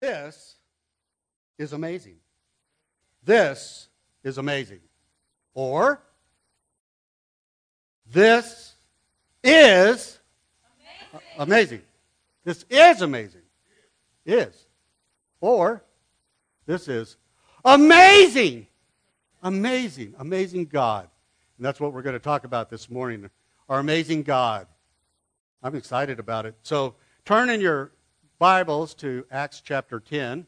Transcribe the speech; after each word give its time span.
This 0.00 0.56
is 1.58 1.72
amazing. 1.72 2.16
This 3.24 3.88
is 4.22 4.38
amazing. 4.38 4.80
Or, 5.54 6.00
this 8.10 8.74
is 9.42 10.18
amazing. 11.12 11.22
amazing. 11.38 11.82
This 12.44 12.64
is 12.68 13.02
amazing. 13.02 13.42
Is. 14.24 14.66
Or, 15.40 15.82
this 16.66 16.88
is 16.88 17.16
amazing. 17.64 18.66
Amazing. 19.42 20.14
Amazing 20.18 20.66
God. 20.66 21.08
And 21.56 21.64
that's 21.64 21.80
what 21.80 21.92
we're 21.92 22.02
going 22.02 22.14
to 22.14 22.20
talk 22.20 22.44
about 22.44 22.70
this 22.70 22.90
morning. 22.90 23.30
Our 23.68 23.78
amazing 23.78 24.22
God. 24.22 24.66
I'm 25.62 25.74
excited 25.74 26.20
about 26.20 26.46
it. 26.46 26.54
So 26.62 26.94
turn 27.24 27.50
in 27.50 27.60
your 27.60 27.92
Bibles 28.38 28.94
to 28.96 29.24
Acts 29.30 29.62
chapter 29.62 29.98
10. 29.98 30.46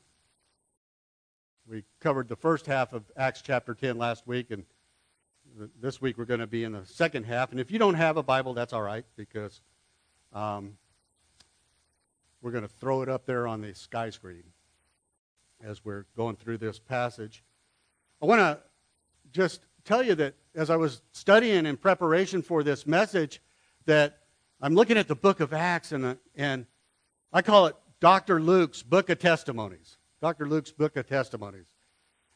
We 1.66 1.84
covered 2.01 2.28
the 2.28 2.37
first 2.37 2.66
half 2.66 2.92
of 2.92 3.05
Acts 3.16 3.41
chapter 3.41 3.74
10 3.74 3.97
last 3.97 4.27
week, 4.27 4.51
and 4.51 4.64
this 5.80 5.98
week 5.98 6.19
we're 6.19 6.27
going 6.27 6.41
to 6.41 6.47
be 6.47 6.64
in 6.64 6.73
the 6.73 6.84
second 6.84 7.24
half. 7.24 7.51
And 7.51 7.59
if 7.59 7.70
you 7.70 7.78
don't 7.78 7.95
have 7.95 8.19
a 8.19 8.23
Bible, 8.23 8.52
that's 8.52 8.74
all 8.74 8.83
right, 8.83 9.06
because 9.16 9.62
um, 10.34 10.77
we're 12.42 12.51
going 12.51 12.62
to 12.62 12.69
throw 12.69 13.01
it 13.01 13.09
up 13.09 13.24
there 13.24 13.47
on 13.47 13.62
the 13.62 13.74
sky 13.74 14.11
screen 14.11 14.45
as 15.64 15.83
we're 15.83 16.05
going 16.14 16.36
through 16.36 16.59
this 16.59 16.78
passage. 16.78 17.42
I 18.20 18.27
want 18.27 18.41
to 18.41 18.59
just 19.33 19.62
tell 19.84 20.02
you 20.02 20.14
that 20.16 20.34
as 20.55 20.69
I 20.69 20.77
was 20.77 21.00
studying 21.12 21.64
in 21.64 21.78
preparation 21.78 22.42
for 22.42 22.62
this 22.62 22.86
message, 22.86 23.41
that 23.86 24.19
I'm 24.61 24.75
looking 24.75 24.98
at 24.98 25.09
the 25.09 25.16
book 25.16 25.41
of 25.41 25.55
Acts, 25.55 25.92
and, 25.92 26.19
and 26.36 26.66
I 27.32 27.42
call 27.42 27.66
it 27.66 27.77
Dr. 28.00 28.41
Luke's 28.41 28.82
Book 28.82 29.10
of 29.10 29.18
Testimonies. 29.18 29.98
Dr. 30.23 30.48
Luke's 30.48 30.73
Book 30.73 30.96
of 30.96 31.06
Testimonies. 31.06 31.66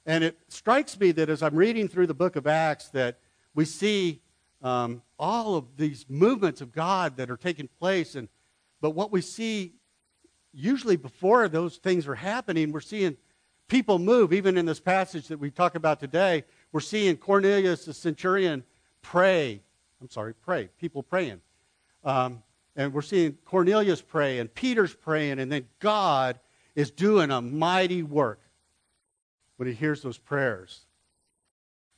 And 0.04 0.22
it 0.22 0.38
strikes 0.48 0.98
me 0.98 1.12
that 1.12 1.30
as 1.30 1.42
I'm 1.42 1.54
reading 1.54 1.88
through 1.88 2.08
the 2.08 2.14
book 2.14 2.36
of 2.36 2.46
Acts, 2.46 2.88
that 2.88 3.18
we 3.54 3.64
see 3.64 4.20
um, 4.60 5.02
all 5.18 5.56
of 5.56 5.76
these 5.76 6.04
movements 6.08 6.60
of 6.60 6.72
God 6.72 7.16
that 7.16 7.30
are 7.30 7.36
taking 7.36 7.68
place. 7.78 8.14
And, 8.16 8.28
but 8.80 8.90
what 8.90 9.10
we 9.10 9.22
see 9.22 9.74
usually 10.52 10.96
before 10.96 11.48
those 11.48 11.78
things 11.78 12.06
are 12.06 12.14
happening, 12.14 12.70
we're 12.70 12.80
seeing 12.80 13.16
people 13.68 13.98
move. 13.98 14.32
Even 14.32 14.58
in 14.58 14.66
this 14.66 14.80
passage 14.80 15.28
that 15.28 15.38
we 15.38 15.50
talk 15.50 15.74
about 15.74 16.00
today, 16.00 16.44
we're 16.70 16.80
seeing 16.80 17.16
Cornelius, 17.16 17.86
the 17.86 17.94
centurion, 17.94 18.62
pray. 19.00 19.62
I'm 20.00 20.10
sorry, 20.10 20.34
pray. 20.34 20.68
People 20.78 21.02
praying. 21.02 21.40
Um, 22.04 22.42
and 22.76 22.92
we're 22.92 23.02
seeing 23.02 23.36
Cornelius 23.44 24.00
pray 24.00 24.38
and 24.38 24.52
Peter's 24.52 24.94
praying, 24.94 25.38
and 25.38 25.50
then 25.50 25.68
God 25.78 26.38
is 26.74 26.90
doing 26.90 27.30
a 27.30 27.40
mighty 27.40 28.02
work 28.02 28.40
when 29.56 29.68
he 29.68 29.74
hears 29.74 30.02
those 30.02 30.18
prayers. 30.18 30.86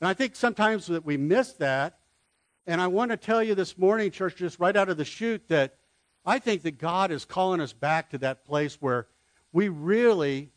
And 0.00 0.08
I 0.08 0.14
think 0.14 0.36
sometimes 0.36 0.86
that 0.88 1.04
we 1.04 1.16
miss 1.16 1.52
that. 1.54 1.98
And 2.66 2.80
I 2.80 2.88
want 2.88 3.10
to 3.10 3.16
tell 3.16 3.42
you 3.42 3.54
this 3.54 3.78
morning, 3.78 4.10
church, 4.10 4.36
just 4.36 4.58
right 4.58 4.74
out 4.76 4.88
of 4.88 4.96
the 4.96 5.04
chute, 5.04 5.48
that 5.48 5.76
I 6.26 6.38
think 6.38 6.62
that 6.62 6.78
God 6.78 7.10
is 7.10 7.24
calling 7.24 7.60
us 7.60 7.72
back 7.72 8.10
to 8.10 8.18
that 8.18 8.44
place 8.44 8.76
where 8.80 9.06
we 9.52 9.68
really 9.68 10.50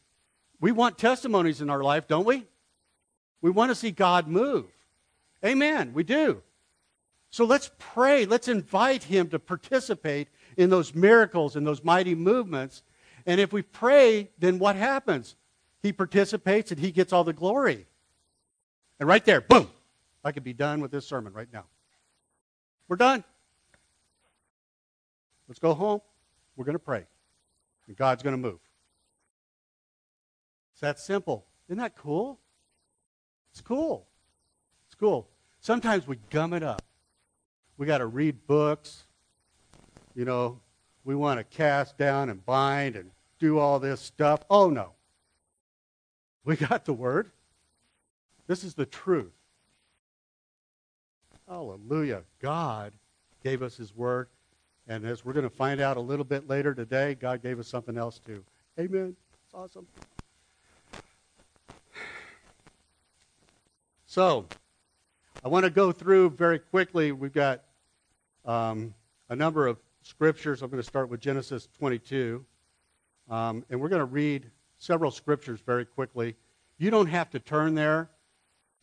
we 0.60 0.72
want 0.72 0.98
testimonies 0.98 1.62
in 1.62 1.70
our 1.70 1.84
life, 1.84 2.08
don't 2.08 2.26
we? 2.26 2.46
We 3.42 3.52
want 3.52 3.70
to 3.70 3.76
see 3.76 3.92
God 3.92 4.28
move. 4.28 4.66
Amen. 5.46 5.94
We 5.94 6.04
do. 6.04 6.42
So 7.30 7.46
let's 7.46 7.72
pray. 7.78 8.26
Let's 8.26 8.48
invite 8.48 9.04
him 9.04 9.30
to 9.30 9.40
participate 9.40 10.30
in 10.56 10.70
those 10.70 10.96
miracles 10.96 11.56
and 11.56 11.68
those 11.68 11.84
mighty 11.84 12.16
movements. 12.16 12.84
And 13.26 13.40
if 13.42 13.52
we 13.52 13.62
pray, 13.62 14.30
then 14.40 14.60
what 14.60 14.76
happens? 14.76 15.36
He 15.84 15.92
participates 15.92 16.72
and 16.72 16.80
he 16.80 16.92
gets 16.92 17.14
all 17.14 17.24
the 17.24 17.34
glory. 17.34 17.86
And 19.00 19.08
right 19.08 19.24
there, 19.24 19.42
boom, 19.42 19.70
I 20.24 20.32
could 20.32 20.44
be 20.44 20.54
done 20.54 20.82
with 20.82 20.92
this 20.92 21.08
sermon 21.08 21.34
right 21.34 21.48
now. 21.52 21.66
We're 22.88 22.96
done. 22.96 23.24
Let's 25.48 25.60
go 25.60 25.74
home. 25.74 26.02
We're 26.56 26.66
going 26.66 26.76
to 26.76 26.80
pray. 26.80 27.06
And 27.88 27.96
God's 27.96 28.24
going 28.24 28.34
to 28.34 28.42
move. 28.42 28.60
It's 30.72 30.82
that 30.82 31.00
simple. 31.00 31.46
Isn't 31.68 31.80
that 31.80 31.96
cool? 31.96 32.40
It's 33.52 33.62
cool. 33.62 34.08
It's 34.88 34.96
cool. 34.96 35.28
Sometimes 35.60 36.08
we 36.08 36.18
gum 36.30 36.54
it 36.54 36.64
up. 36.64 36.82
We 37.78 37.86
got 37.86 38.00
to 38.00 38.08
read 38.08 38.48
books. 38.48 39.04
You 40.16 40.26
know, 40.26 40.60
we 41.04 41.16
want 41.16 41.40
to 41.40 41.44
cast 41.44 41.98
down 41.98 42.30
and 42.30 42.44
bind 42.46 42.96
and 42.96 43.12
do 43.40 43.60
all 43.60 43.80
this 43.80 44.02
stuff. 44.02 44.44
Oh, 44.50 44.70
no. 44.70 44.94
We 46.44 46.56
got 46.56 46.86
the 46.86 46.94
word. 46.94 47.32
This 48.48 48.64
is 48.64 48.74
the 48.74 48.86
truth. 48.86 49.34
Hallelujah. 51.48 52.24
God 52.42 52.94
gave 53.44 53.62
us 53.62 53.78
his 53.78 53.96
word. 53.96 54.28
And 54.88 55.06
as 55.06 55.24
we're 55.24 55.34
going 55.34 55.44
to 55.44 55.50
find 55.50 55.80
out 55.82 55.98
a 55.98 56.02
little 56.02 56.26
bit 56.26 56.48
later 56.48 56.74
today, 56.74 57.16
God 57.16 57.44
gave 57.44 57.60
us 57.60 57.68
something 57.68 57.98
else 57.98 58.20
too. 58.20 58.44
Amen. 58.80 59.16
It's 59.46 59.54
awesome. 59.54 59.86
So, 64.06 64.46
I 65.44 65.50
want 65.50 65.66
to 65.66 65.70
go 65.70 65.92
through 65.92 66.32
very 66.32 66.60
quickly. 66.60 67.12
We've 67.12 67.34
got 67.34 67.64
um, 68.48 68.94
a 69.30 69.36
number 69.36 69.68
of 69.68 69.78
scriptures. 70.02 70.62
I'm 70.62 70.70
going 70.70 70.82
to 70.82 70.88
start 70.88 71.10
with 71.10 71.20
Genesis 71.20 71.68
22. 71.78 72.44
Um, 73.30 73.66
and 73.70 73.80
we're 73.80 73.90
going 73.90 74.00
to 74.00 74.06
read 74.06 74.50
several 74.78 75.12
scriptures 75.12 75.60
very 75.60 75.86
quickly. 75.86 76.36
You 76.78 76.90
don't 76.90 77.08
have 77.08 77.30
to 77.32 77.40
turn 77.40 77.76
there. 77.76 78.10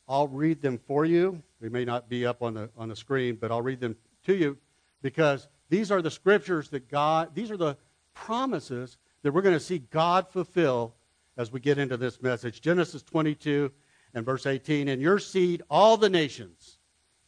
I'll 0.06 0.28
read 0.28 0.60
them 0.60 0.78
for 0.86 1.06
you. 1.06 1.42
They 1.60 1.70
may 1.70 1.84
not 1.84 2.10
be 2.10 2.26
up 2.26 2.42
on 2.42 2.54
the, 2.54 2.68
on 2.76 2.88
the 2.90 2.96
screen, 2.96 3.38
but 3.40 3.50
I'll 3.50 3.62
read 3.62 3.80
them 3.80 3.96
to 4.26 4.34
you 4.34 4.58
because 5.00 5.48
these 5.70 5.90
are 5.90 6.02
the 6.02 6.10
scriptures 6.10 6.68
that 6.68 6.90
God, 6.90 7.34
these 7.34 7.50
are 7.50 7.56
the 7.56 7.78
promises 8.12 8.98
that 9.22 9.32
we're 9.32 9.42
going 9.42 9.56
to 9.56 9.60
see 9.60 9.78
God 9.78 10.28
fulfill 10.28 10.94
as 11.38 11.50
we 11.50 11.58
get 11.58 11.78
into 11.78 11.96
this 11.96 12.20
message. 12.20 12.60
Genesis 12.60 13.02
22 13.02 13.72
and 14.12 14.26
verse 14.26 14.44
18. 14.44 14.88
In 14.88 15.00
your 15.00 15.18
seed, 15.18 15.62
all 15.70 15.96
the 15.96 16.10
nations, 16.10 16.78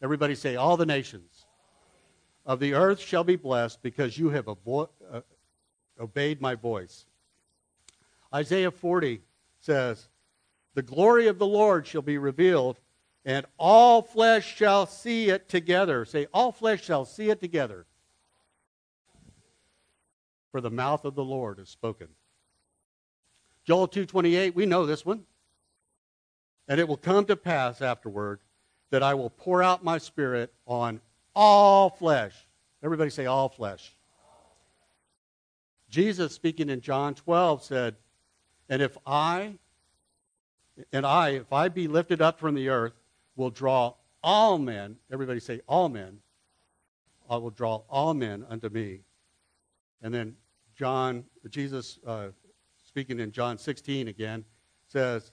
everybody 0.02 0.34
say, 0.34 0.56
all 0.56 0.76
the 0.76 0.86
nations 0.86 1.35
of 2.46 2.60
the 2.60 2.74
earth 2.74 3.00
shall 3.00 3.24
be 3.24 3.36
blessed 3.36 3.82
because 3.82 4.16
you 4.16 4.30
have 4.30 4.46
avo- 4.46 4.88
uh, 5.12 5.20
obeyed 6.00 6.40
my 6.40 6.54
voice. 6.54 7.04
Isaiah 8.32 8.70
40 8.70 9.20
says, 9.60 10.08
The 10.74 10.82
glory 10.82 11.26
of 11.26 11.38
the 11.38 11.46
Lord 11.46 11.86
shall 11.86 12.02
be 12.02 12.18
revealed, 12.18 12.78
and 13.24 13.44
all 13.58 14.00
flesh 14.00 14.56
shall 14.56 14.86
see 14.86 15.28
it 15.28 15.48
together. 15.48 16.04
Say, 16.04 16.28
all 16.32 16.52
flesh 16.52 16.84
shall 16.84 17.04
see 17.04 17.30
it 17.30 17.40
together. 17.40 17.84
For 20.52 20.60
the 20.60 20.70
mouth 20.70 21.04
of 21.04 21.16
the 21.16 21.24
Lord 21.24 21.58
is 21.58 21.68
spoken. 21.68 22.08
Joel 23.64 23.88
2:28, 23.88 24.54
we 24.54 24.64
know 24.64 24.86
this 24.86 25.04
one. 25.04 25.26
And 26.68 26.80
it 26.80 26.88
will 26.88 26.96
come 26.96 27.26
to 27.26 27.36
pass 27.36 27.82
afterward 27.82 28.40
that 28.90 29.02
I 29.02 29.14
will 29.14 29.30
pour 29.30 29.62
out 29.62 29.84
my 29.84 29.98
spirit 29.98 30.52
on 30.66 31.00
all 31.36 31.90
flesh. 31.90 32.34
Everybody 32.82 33.10
say 33.10 33.26
all 33.26 33.48
flesh. 33.48 33.94
Jesus 35.88 36.32
speaking 36.32 36.68
in 36.68 36.80
John 36.80 37.14
12 37.14 37.62
said, 37.62 37.96
"And 38.68 38.82
if 38.82 38.98
I 39.06 39.58
and 40.92 41.06
I, 41.06 41.30
if 41.30 41.52
I 41.52 41.68
be 41.68 41.88
lifted 41.88 42.20
up 42.20 42.38
from 42.40 42.54
the 42.54 42.68
earth, 42.68 42.94
will 43.36 43.50
draw 43.50 43.94
all 44.22 44.58
men, 44.58 44.96
everybody 45.12 45.40
say 45.40 45.60
all 45.68 45.88
men, 45.88 46.18
I 47.28 47.36
will 47.36 47.50
draw 47.50 47.82
all 47.88 48.14
men 48.14 48.44
unto 48.48 48.68
me. 48.68 49.00
And 50.02 50.12
then 50.12 50.36
John, 50.74 51.24
Jesus 51.48 51.98
uh, 52.06 52.28
speaking 52.84 53.20
in 53.20 53.32
John 53.32 53.58
16 53.58 54.08
again, 54.08 54.44
says, 54.88 55.32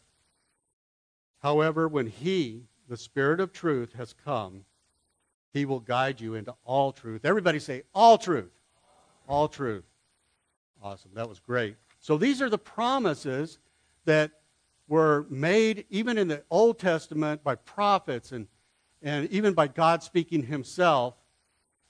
However, 1.41 1.87
when 1.87 2.07
he, 2.07 2.63
the 2.87 2.97
Spirit 2.97 3.39
of 3.39 3.51
truth, 3.51 3.93
has 3.93 4.13
come, 4.13 4.63
he 5.53 5.65
will 5.65 5.79
guide 5.79 6.19
you 6.19 6.33
into 6.33 6.53
all 6.65 6.91
truth. 6.91 7.23
Everybody 7.23 7.59
say, 7.59 7.83
all 7.93 8.17
truth. 8.17 8.51
All 9.27 9.47
truth. 9.47 9.85
Awesome. 10.81 11.11
That 11.13 11.29
was 11.29 11.39
great. 11.39 11.75
So 11.99 12.17
these 12.17 12.41
are 12.41 12.49
the 12.49 12.57
promises 12.57 13.59
that 14.05 14.31
were 14.87 15.25
made 15.29 15.85
even 15.89 16.17
in 16.17 16.27
the 16.27 16.43
Old 16.49 16.79
Testament 16.79 17.43
by 17.43 17.55
prophets 17.55 18.31
and, 18.31 18.47
and 19.01 19.29
even 19.29 19.53
by 19.53 19.67
God 19.67 20.03
speaking 20.03 20.43
himself, 20.43 21.15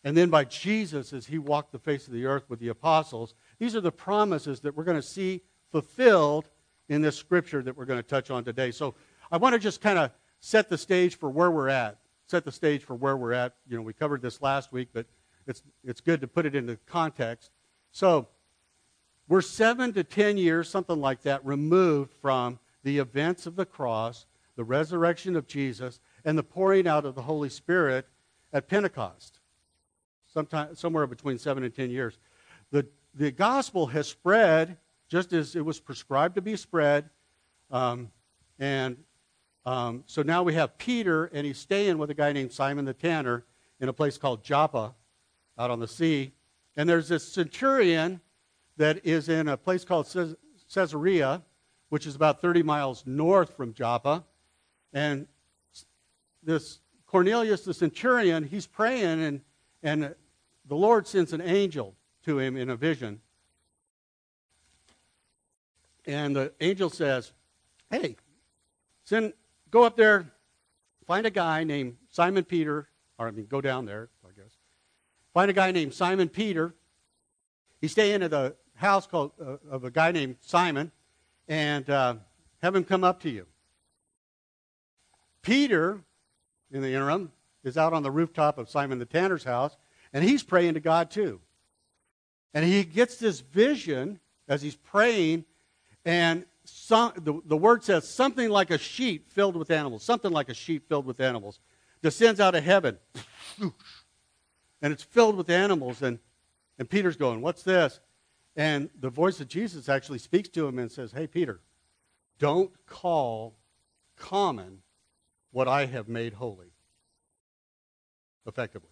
and 0.04 0.16
then 0.16 0.30
by 0.30 0.44
Jesus 0.44 1.14
as 1.14 1.26
he 1.26 1.38
walked 1.40 1.72
the 1.72 1.80
face 1.80 2.08
of 2.08 2.14
the 2.14 2.26
earth 2.26 2.44
with 2.50 2.60
the 2.60 2.68
apostles. 2.68 3.34
These 3.58 3.76
are 3.76 3.82
the 3.82 3.92
promises 3.92 4.60
that 4.60 4.76
we're 4.76 4.84
going 4.84 4.98
to 4.98 5.02
see 5.02 5.42
fulfilled 5.72 6.50
in 6.90 7.02
this 7.02 7.16
scripture 7.16 7.64
that 7.64 7.76
we're 7.76 7.86
going 7.86 8.00
to 8.00 8.04
touch 8.04 8.30
on 8.30 8.44
today. 8.44 8.72
So 8.72 8.96
I 9.32 9.38
want 9.38 9.54
to 9.54 9.60
just 9.60 9.80
kind 9.80 9.98
of 9.98 10.12
set 10.42 10.70
the 10.70 10.78
stage 10.78 11.18
for 11.18 11.30
where 11.30 11.50
we're 11.50 11.70
at 11.70 11.98
set 12.28 12.46
the 12.46 12.52
stage 12.52 12.84
for 12.84 12.96
where 12.96 13.18
we're 13.18 13.34
at. 13.34 13.56
You 13.68 13.78
know, 13.78 13.84
we 13.84 13.94
covered 13.94 14.22
this 14.22 14.42
last 14.42 14.72
week, 14.72 14.90
but 14.94 15.06
it's, 15.48 15.64
it's 15.84 16.02
good 16.02 16.22
to 16.22 16.28
put 16.28 16.46
it 16.46 16.56
into 16.56 16.78
context. 16.86 17.52
So, 17.92 18.28
we're 19.28 19.42
seven 19.42 19.94
to 19.94 20.04
ten 20.04 20.38
years, 20.38 20.70
something 20.70 21.00
like 21.00 21.22
that, 21.22 21.46
removed 21.46 22.14
from 22.22 22.60
the 22.84 22.98
events 22.98 23.46
of 23.46 23.56
the 23.56 23.66
cross, 23.66 24.26
the 24.58 24.64
resurrection 24.66 25.36
of 25.36 25.48
Jesus, 25.48 26.02
and 26.26 26.38
the 26.38 26.44
pouring 26.44 26.88
out 26.88 27.06
of 27.06 27.16
the 27.16 27.22
Holy 27.22 27.50
Spirit 27.50 28.06
at 28.52 28.68
Pentecost. 28.68 29.40
Sometime, 30.34 30.76
somewhere 30.76 31.08
between 31.08 31.38
seven 31.38 31.64
and 31.64 31.74
ten 31.74 31.90
years. 31.90 32.18
The, 32.72 32.86
the 33.14 33.32
gospel 33.32 33.88
has 33.88 34.08
spread 34.08 34.78
just 35.08 35.32
as 35.32 35.56
it 35.56 35.64
was 35.64 35.80
prescribed 35.80 36.36
to 36.36 36.42
be 36.42 36.56
spread. 36.56 37.10
Um, 37.72 38.12
and 38.60 38.98
um, 39.66 40.04
so 40.06 40.22
now 40.22 40.44
we 40.44 40.54
have 40.56 40.78
Peter, 40.78 41.26
and 41.26 41.46
he's 41.46 41.58
staying 41.58 41.98
with 41.98 42.10
a 42.10 42.14
guy 42.14 42.34
named 42.34 42.52
Simon 42.52 42.86
the 42.86 42.94
Tanner 42.94 43.46
in 43.80 43.90
a 43.90 43.94
place 43.94 44.18
called 44.18 44.44
Joppa 44.44 44.94
out 45.58 45.72
on 45.72 45.80
the 45.80 45.88
sea. 45.88 46.34
And 46.76 46.90
there's 46.90 47.08
this 47.08 47.28
centurion 47.28 48.20
that 48.78 49.06
is 49.06 49.30
in 49.30 49.48
a 49.48 49.58
place 49.58 49.86
called 49.86 50.14
Caesarea, 50.74 51.42
which 51.90 52.06
is 52.06 52.16
about 52.16 52.42
30 52.42 52.64
miles 52.64 53.04
north 53.06 53.56
from 53.56 53.74
Joppa. 53.74 54.24
And 54.92 55.28
this 56.42 56.80
Cornelius, 57.06 57.64
the 57.64 57.74
centurion, 57.74 58.44
he's 58.44 58.68
praying, 58.68 59.24
and, 59.24 59.42
and 59.84 60.16
the 60.66 60.76
Lord 60.76 61.08
sends 61.08 61.32
an 61.32 61.42
angel 61.42 61.96
to 62.26 62.40
him 62.40 62.58
in 62.58 62.70
a 62.70 62.76
vision. 62.76 63.22
And 66.06 66.36
the 66.36 66.52
angel 66.60 66.90
says, 66.90 67.32
Hey, 67.90 68.18
send, 69.06 69.34
go 69.74 69.84
up 69.84 69.98
there, 69.98 70.32
find 71.08 71.26
a 71.26 71.32
guy 71.32 71.64
named 71.64 71.98
Simon 72.12 72.44
Peter, 72.44 72.88
or 73.18 73.28
I 73.28 73.32
mean, 73.32 73.48
go 73.48 73.60
down 73.60 73.88
there, 73.88 74.10
I 74.24 74.30
guess. 74.40 74.52
Find 75.34 75.50
a 75.50 75.54
guy 75.54 75.72
named 75.72 75.96
Simon 75.96 76.30
Peter. 76.30 76.76
He's 77.82 77.92
staying 77.92 78.22
at 78.22 78.32
a 78.34 78.54
house 78.76 79.08
called, 79.08 79.32
uh, 79.42 79.58
of 79.70 79.84
a 79.84 79.90
guy 79.90 80.12
named 80.12 80.36
Simon, 80.42 80.92
and 81.48 81.90
uh, 81.90 82.16
have 82.62 82.76
him 82.76 82.84
come 82.84 83.04
up 83.04 83.20
to 83.22 83.32
you. 83.32 83.48
Peter, 85.42 86.02
in 86.72 86.84
the 86.84 86.94
interim, 86.94 87.32
is 87.64 87.76
out 87.76 87.94
on 87.94 88.04
the 88.04 88.12
rooftop 88.12 88.60
of 88.60 88.70
Simon 88.70 89.00
the 89.00 89.06
Tanner's 89.06 89.44
house, 89.44 89.76
and 90.14 90.24
he's 90.24 90.44
praying 90.44 90.76
to 90.76 90.82
God 90.82 91.10
too. 91.10 91.42
And 92.54 92.64
he 92.64 92.84
gets 92.84 93.18
this 93.18 93.40
vision 93.40 94.20
as 94.48 94.62
he's 94.62 94.76
praying, 94.76 95.46
and 96.06 96.46
some, 96.66 97.14
the, 97.18 97.40
the 97.46 97.58
word 97.58 97.84
says 97.84 98.08
something 98.08 98.50
like 98.50 98.72
a 98.72 98.78
sheet 98.78 99.28
filled 99.30 99.56
with 99.56 99.72
animals, 99.72 100.04
something 100.04 100.32
like 100.32 100.50
a 100.50 100.54
sheet 100.54 100.84
filled 100.88 101.06
with 101.06 101.20
animals, 101.20 101.60
descends 102.02 102.40
out 102.40 102.56
of 102.56 102.64
heaven. 102.64 102.98
And 104.84 104.92
it's 104.92 105.02
filled 105.02 105.38
with 105.38 105.50
animals. 105.50 106.02
And, 106.02 106.20
and 106.78 106.90
Peter's 106.90 107.16
going, 107.16 107.42
What's 107.42 107.64
this? 107.64 108.02
And 108.56 108.90
the 109.00 109.10
voice 109.10 109.40
of 109.40 109.48
Jesus 109.48 109.90
actually 109.90 110.20
speaks 110.20 110.50
to 110.50 110.68
him 110.68 110.78
and 110.78 110.92
says, 110.92 111.14
Hey, 111.14 111.26
Peter, 111.26 111.62
don't 112.38 112.72
call 112.86 113.56
common 114.18 114.80
what 115.52 115.70
I 115.70 115.86
have 115.86 116.10
made 116.10 116.34
holy. 116.34 116.74
Effectively. 118.46 118.90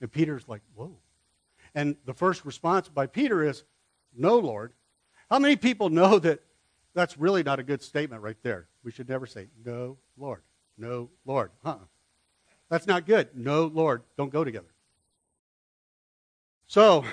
And 0.00 0.10
Peter's 0.10 0.48
like, 0.48 0.62
Whoa. 0.74 0.96
And 1.74 1.96
the 2.06 2.14
first 2.14 2.46
response 2.46 2.88
by 2.88 3.06
Peter 3.06 3.46
is, 3.46 3.64
No, 4.16 4.38
Lord. 4.38 4.72
How 5.34 5.40
many 5.40 5.56
people 5.56 5.88
know 5.90 6.20
that 6.20 6.44
that's 6.94 7.18
really 7.18 7.42
not 7.42 7.58
a 7.58 7.64
good 7.64 7.82
statement 7.82 8.22
right 8.22 8.36
there? 8.44 8.68
We 8.84 8.92
should 8.92 9.08
never 9.08 9.26
say, 9.26 9.48
No, 9.64 9.98
Lord. 10.16 10.42
No, 10.78 11.10
Lord. 11.26 11.50
Huh. 11.64 11.78
That's 12.68 12.86
not 12.86 13.04
good. 13.04 13.30
No, 13.34 13.64
Lord. 13.64 14.04
Don't 14.16 14.32
go 14.32 14.44
together. 14.44 14.72
So, 16.68 17.04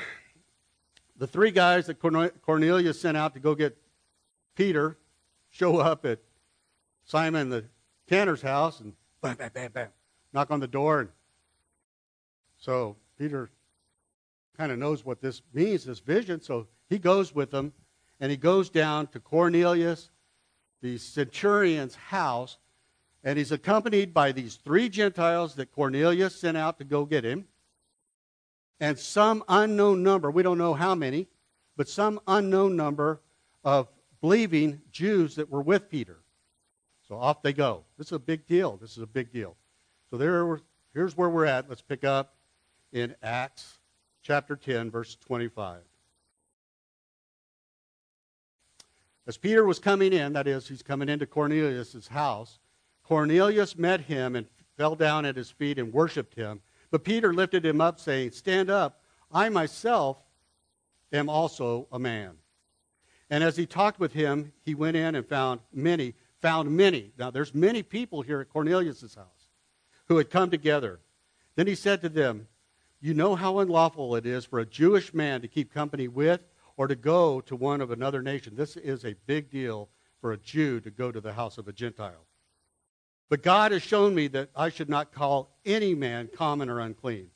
the 1.18 1.26
three 1.26 1.50
guys 1.50 1.88
that 1.88 1.98
Cornelius 2.00 3.02
sent 3.02 3.18
out 3.18 3.34
to 3.34 3.40
go 3.40 3.56
get 3.56 3.76
Peter 4.54 5.00
show 5.50 5.80
up 5.80 6.06
at 6.06 6.20
Simon 7.06 7.50
the 7.50 7.66
tanner's 8.06 8.44
house 8.44 8.82
and 8.82 8.94
bam, 9.24 9.36
bam, 9.36 9.50
bam, 9.52 9.72
bam, 9.72 9.90
knock 10.32 10.52
on 10.52 10.60
the 10.60 10.68
door. 10.68 11.00
And 11.00 11.10
so 12.60 12.98
Peter 13.18 13.50
kind 14.56 14.72
of 14.72 14.78
knows 14.78 15.04
what 15.04 15.22
this 15.22 15.42
means, 15.56 15.86
this 15.86 15.98
vision. 15.98 16.40
So 16.40 16.68
he 16.88 17.00
goes 17.00 17.34
with 17.34 17.50
them 17.50 17.74
and 18.22 18.32
he 18.32 18.38
goes 18.38 18.70
down 18.70 19.08
to 19.08 19.20
Cornelius, 19.20 20.10
the 20.82 20.98
centurion's 20.98 21.96
house, 21.96 22.58
and 23.24 23.38
he's 23.38 23.52
accompanied 23.52 24.14
by 24.14 24.32
these 24.32 24.56
three 24.56 24.88
Gentiles 24.88 25.56
that 25.56 25.74
Cornelius 25.74 26.34
sent 26.36 26.56
out 26.56 26.78
to 26.78 26.86
go 26.86 27.04
get 27.04 27.26
him 27.26 27.46
and 28.82 28.98
some 28.98 29.44
unknown 29.48 30.02
number, 30.02 30.32
we 30.32 30.42
don't 30.42 30.58
know 30.58 30.74
how 30.74 30.96
many, 30.96 31.28
but 31.78 31.88
some 31.88 32.20
unknown 32.28 32.76
number 32.76 33.22
of 33.64 33.88
believing 34.22 34.82
Jews 34.92 35.36
that 35.36 35.50
were 35.50 35.62
with 35.62 35.88
Peter. 35.88 36.18
So 37.08 37.16
off 37.16 37.44
they 37.44 37.54
go. 37.54 37.84
This 38.00 38.08
is 38.08 38.14
a 38.14 38.20
big 38.20 38.48
deal. 38.48 38.78
This 38.78 38.98
is 38.98 39.04
a 39.04 39.08
big 39.08 39.32
deal. 39.32 39.56
So 40.10 40.18
there, 40.18 40.60
here's 40.96 41.16
where 41.16 41.30
we're 41.30 41.46
at. 41.46 41.70
Let's 41.70 41.84
pick 41.84 42.04
up 42.04 42.34
in 42.92 43.16
Acts 43.22 43.78
chapter 44.24 44.56
10, 44.56 44.90
verse 44.90 45.16
25. 45.16 45.78
As 49.28 49.38
Peter 49.38 49.66
was 49.66 49.80
coming 49.80 50.14
in, 50.14 50.34
that 50.34 50.48
is, 50.48 50.68
he's 50.68 50.82
coming 50.82 51.10
into 51.10 51.26
Cornelius' 51.26 52.08
house, 52.08 52.60
Cornelius 53.04 53.78
met 53.78 54.02
him 54.02 54.36
and 54.36 54.48
fell 54.78 54.96
down 54.96 55.26
at 55.26 55.36
his 55.36 55.50
feet 55.50 55.78
and 55.78 55.94
worshiped 55.94 56.36
him. 56.36 56.62
But 56.90 57.04
Peter 57.04 57.34
lifted 57.34 57.66
him 57.66 57.82
up, 57.82 58.00
saying, 58.00 58.32
Stand 58.32 58.70
up, 58.70 59.02
I 59.32 59.50
myself 59.50 60.18
am 61.12 61.30
also 61.30 61.88
a 61.92 62.00
man. 62.00 62.38
And 63.30 63.44
as 63.44 63.56
he 63.56 63.66
talked 63.66 64.00
with 64.00 64.14
him, 64.14 64.52
he 64.64 64.76
went 64.76 64.98
in 64.98 65.16
and 65.16 65.28
found 65.28 65.62
many, 65.74 66.16
found 66.42 66.70
many. 66.72 67.14
Now 67.18 67.32
there's 67.32 67.54
many 67.54 67.84
people 67.84 68.22
here 68.22 68.42
at 68.42 68.50
Cornelius' 68.50 69.16
house 69.16 69.50
who 70.08 70.18
had 70.18 70.30
come 70.30 70.50
together. 70.50 71.00
Then 71.56 71.68
he 71.68 71.76
said 71.76 72.02
to 72.02 72.10
them, 72.10 72.48
You 73.00 73.14
know 73.14 73.36
how 73.36 73.60
unlawful 73.60 74.16
it 74.16 74.26
is 74.26 74.46
for 74.46 74.60
a 74.60 74.66
Jewish 74.66 75.14
man 75.14 75.42
to 75.42 75.48
keep 75.48 75.74
company 75.74 76.08
with 76.08 76.42
or 76.82 76.88
to 76.88 76.96
go 76.96 77.40
to 77.40 77.56
one 77.56 77.80
of 77.80 77.92
another 77.92 78.24
nation. 78.24 78.56
This 78.56 78.76
is 78.76 79.06
a 79.06 79.14
big 79.28 79.52
deal 79.52 79.88
for 80.20 80.32
a 80.32 80.38
Jew 80.38 80.80
to 80.80 80.90
go 80.90 81.12
to 81.12 81.22
the 81.22 81.32
house 81.32 81.60
of 81.60 81.68
a 81.68 81.72
Gentile. 81.72 82.26
But 83.30 83.44
God 83.44 83.72
has 83.72 83.84
shown 83.84 84.16
me 84.16 84.28
that 84.30 84.50
I 84.56 84.70
should 84.70 84.90
not 84.90 85.14
call 85.14 85.56
any 85.64 85.94
man 85.94 86.28
common 86.36 86.72
or 86.72 86.80
unclean. 86.80 87.28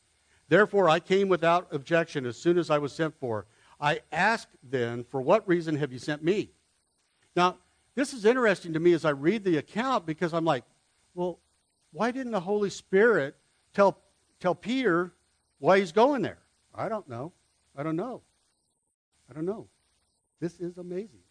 Therefore, 0.49 0.89
I 0.89 0.99
came 0.99 1.29
without 1.29 1.67
objection 1.71 2.25
as 2.25 2.37
soon 2.37 2.57
as 2.57 2.71
I 2.71 2.79
was 2.79 2.91
sent 2.91 3.13
for. 3.19 3.45
I 3.79 3.99
asked 4.11 4.47
then, 4.63 5.03
For 5.03 5.21
what 5.21 5.47
reason 5.47 5.75
have 5.75 5.93
you 5.93 5.99
sent 5.99 6.23
me? 6.23 6.49
Now, 7.35 7.57
this 7.93 8.13
is 8.13 8.25
interesting 8.25 8.73
to 8.73 8.79
me 8.79 8.93
as 8.93 9.05
I 9.05 9.11
read 9.11 9.43
the 9.43 9.57
account 9.57 10.07
because 10.07 10.33
I'm 10.33 10.45
like, 10.45 10.63
well, 11.13 11.37
why 11.91 12.09
didn't 12.09 12.31
the 12.31 12.39
Holy 12.39 12.71
Spirit 12.71 13.35
tell, 13.75 13.99
tell 14.39 14.55
Peter 14.55 15.13
why 15.59 15.77
he's 15.77 15.91
going 15.91 16.23
there? 16.23 16.39
I 16.73 16.89
don't 16.89 17.07
know. 17.07 17.31
I 17.75 17.83
don't 17.83 17.95
know. 17.95 18.23
I 19.29 19.33
don't 19.33 19.45
know. 19.45 19.67
This 20.39 20.59
is 20.59 20.77
amazing. 20.77 21.21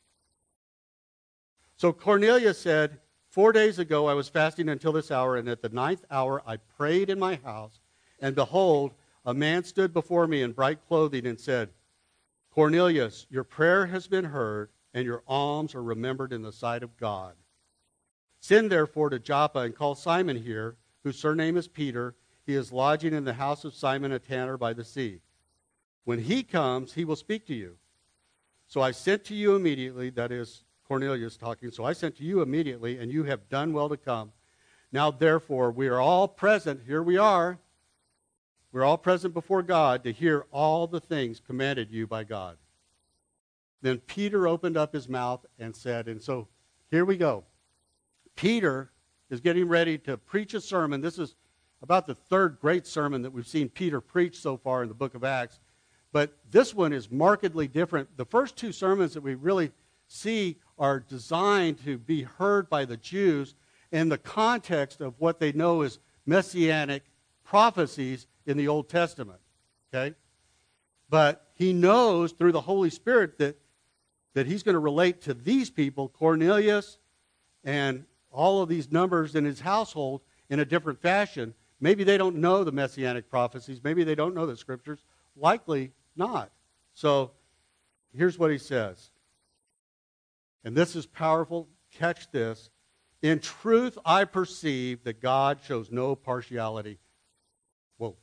So 1.76 1.92
Cornelius 1.92 2.58
said, 2.58 2.98
Four 3.28 3.52
days 3.52 3.80
ago 3.80 4.06
I 4.06 4.14
was 4.14 4.28
fasting 4.28 4.68
until 4.68 4.92
this 4.92 5.10
hour, 5.10 5.36
and 5.36 5.48
at 5.48 5.60
the 5.60 5.68
ninth 5.68 6.04
hour 6.08 6.40
I 6.46 6.56
prayed 6.56 7.10
in 7.10 7.18
my 7.18 7.34
house, 7.42 7.80
and 8.20 8.36
behold, 8.36 8.92
a 9.24 9.34
man 9.34 9.64
stood 9.64 9.92
before 9.92 10.28
me 10.28 10.42
in 10.42 10.52
bright 10.52 10.86
clothing 10.86 11.26
and 11.26 11.40
said, 11.40 11.70
Cornelius, 12.52 13.26
your 13.30 13.42
prayer 13.42 13.86
has 13.86 14.06
been 14.06 14.26
heard, 14.26 14.68
and 14.92 15.04
your 15.04 15.24
alms 15.26 15.74
are 15.74 15.82
remembered 15.82 16.32
in 16.32 16.42
the 16.42 16.52
sight 16.52 16.84
of 16.84 16.96
God. 16.96 17.34
Send 18.38 18.70
therefore 18.70 19.10
to 19.10 19.18
Joppa 19.18 19.60
and 19.60 19.74
call 19.74 19.96
Simon 19.96 20.36
here, 20.36 20.76
whose 21.02 21.18
surname 21.18 21.56
is 21.56 21.66
Peter. 21.66 22.14
He 22.46 22.54
is 22.54 22.70
lodging 22.70 23.14
in 23.14 23.24
the 23.24 23.32
house 23.32 23.64
of 23.64 23.74
Simon 23.74 24.12
a 24.12 24.20
tanner 24.20 24.56
by 24.56 24.74
the 24.74 24.84
sea. 24.84 25.22
When 26.04 26.20
he 26.20 26.44
comes, 26.44 26.92
he 26.92 27.04
will 27.04 27.16
speak 27.16 27.46
to 27.46 27.54
you. 27.54 27.78
So 28.66 28.80
I 28.80 28.90
sent 28.90 29.24
to 29.24 29.34
you 29.34 29.54
immediately, 29.56 30.10
that 30.10 30.32
is, 30.32 30.64
Cornelius 30.86 31.36
talking. 31.36 31.70
So 31.70 31.84
I 31.84 31.92
sent 31.92 32.16
to 32.16 32.24
you 32.24 32.42
immediately, 32.42 32.98
and 32.98 33.10
you 33.10 33.24
have 33.24 33.48
done 33.48 33.72
well 33.72 33.88
to 33.88 33.96
come. 33.96 34.32
Now, 34.92 35.10
therefore, 35.10 35.70
we 35.70 35.88
are 35.88 36.00
all 36.00 36.28
present. 36.28 36.82
Here 36.86 37.02
we 37.02 37.16
are. 37.16 37.58
We're 38.70 38.84
all 38.84 38.98
present 38.98 39.34
before 39.34 39.62
God 39.62 40.04
to 40.04 40.12
hear 40.12 40.46
all 40.50 40.86
the 40.86 41.00
things 41.00 41.40
commanded 41.40 41.90
you 41.90 42.06
by 42.06 42.24
God. 42.24 42.56
Then 43.82 43.98
Peter 43.98 44.48
opened 44.48 44.76
up 44.76 44.92
his 44.92 45.08
mouth 45.08 45.46
and 45.58 45.74
said, 45.74 46.08
and 46.08 46.20
so 46.20 46.48
here 46.90 47.04
we 47.04 47.16
go. 47.16 47.44
Peter 48.34 48.90
is 49.30 49.40
getting 49.40 49.68
ready 49.68 49.98
to 49.98 50.16
preach 50.16 50.54
a 50.54 50.60
sermon. 50.60 51.00
This 51.00 51.18
is 51.18 51.34
about 51.82 52.06
the 52.06 52.14
third 52.14 52.58
great 52.60 52.86
sermon 52.86 53.22
that 53.22 53.30
we've 53.30 53.46
seen 53.46 53.68
Peter 53.68 54.00
preach 54.00 54.40
so 54.40 54.56
far 54.56 54.82
in 54.82 54.88
the 54.88 54.94
book 54.94 55.14
of 55.14 55.22
Acts. 55.22 55.60
But 56.14 56.32
this 56.48 56.72
one 56.72 56.92
is 56.92 57.10
markedly 57.10 57.66
different. 57.66 58.16
The 58.16 58.24
first 58.24 58.54
two 58.54 58.70
sermons 58.70 59.14
that 59.14 59.24
we 59.24 59.34
really 59.34 59.72
see 60.06 60.58
are 60.78 61.00
designed 61.00 61.84
to 61.84 61.98
be 61.98 62.22
heard 62.22 62.70
by 62.70 62.84
the 62.84 62.96
Jews 62.96 63.56
in 63.90 64.10
the 64.10 64.16
context 64.16 65.00
of 65.00 65.14
what 65.18 65.40
they 65.40 65.50
know 65.50 65.82
as 65.82 65.98
messianic 66.24 67.02
prophecies 67.42 68.28
in 68.46 68.56
the 68.56 68.68
Old 68.68 68.88
Testament. 68.88 69.40
Okay? 69.92 70.14
But 71.10 71.48
he 71.54 71.72
knows 71.72 72.30
through 72.30 72.52
the 72.52 72.60
Holy 72.60 72.90
Spirit 72.90 73.36
that, 73.38 73.58
that 74.34 74.46
he's 74.46 74.62
going 74.62 74.74
to 74.74 74.78
relate 74.78 75.20
to 75.22 75.34
these 75.34 75.68
people, 75.68 76.08
Cornelius 76.08 76.98
and 77.64 78.04
all 78.30 78.62
of 78.62 78.68
these 78.68 78.92
numbers 78.92 79.34
in 79.34 79.44
his 79.44 79.58
household, 79.58 80.20
in 80.48 80.60
a 80.60 80.64
different 80.64 81.02
fashion. 81.02 81.54
Maybe 81.80 82.04
they 82.04 82.18
don't 82.18 82.36
know 82.36 82.62
the 82.62 82.70
messianic 82.70 83.28
prophecies. 83.28 83.80
Maybe 83.82 84.04
they 84.04 84.14
don't 84.14 84.36
know 84.36 84.46
the 84.46 84.56
scriptures. 84.56 85.00
Likely 85.34 85.90
not. 86.16 86.50
So 86.94 87.32
here's 88.16 88.38
what 88.38 88.50
he 88.50 88.58
says. 88.58 89.10
And 90.64 90.76
this 90.76 90.96
is 90.96 91.06
powerful. 91.06 91.68
Catch 91.92 92.30
this. 92.30 92.70
In 93.22 93.40
truth, 93.40 93.96
I 94.04 94.24
perceive 94.24 95.04
that 95.04 95.20
God 95.20 95.58
shows 95.66 95.90
no 95.90 96.14
partiality. 96.14 96.98
Whoa. 97.96 98.16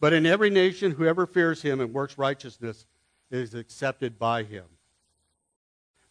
But 0.00 0.12
in 0.12 0.26
every 0.26 0.50
nation, 0.50 0.92
whoever 0.92 1.26
fears 1.26 1.62
him 1.62 1.80
and 1.80 1.94
works 1.94 2.18
righteousness 2.18 2.86
is 3.30 3.54
accepted 3.54 4.18
by 4.18 4.42
him. 4.42 4.64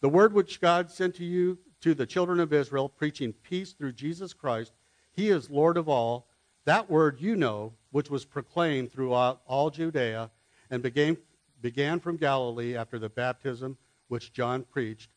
The 0.00 0.08
word 0.08 0.32
which 0.32 0.60
God 0.60 0.90
sent 0.90 1.14
to 1.16 1.24
you, 1.24 1.58
to 1.80 1.94
the 1.94 2.06
children 2.06 2.40
of 2.40 2.52
Israel, 2.52 2.88
preaching 2.88 3.32
peace 3.32 3.72
through 3.72 3.92
Jesus 3.92 4.32
Christ, 4.32 4.72
he 5.12 5.28
is 5.28 5.50
Lord 5.50 5.76
of 5.76 5.88
all. 5.88 6.28
That 6.64 6.90
word 6.90 7.20
you 7.20 7.36
know, 7.36 7.72
which 7.90 8.10
was 8.10 8.24
proclaimed 8.24 8.92
throughout 8.92 9.40
all 9.46 9.70
Judea 9.70 10.30
and 10.70 10.82
began, 10.82 11.16
began 11.60 12.00
from 12.00 12.16
Galilee 12.16 12.76
after 12.76 12.98
the 12.98 13.08
baptism 13.08 13.76
which 14.08 14.32
John 14.32 14.62
preached, 14.62 15.10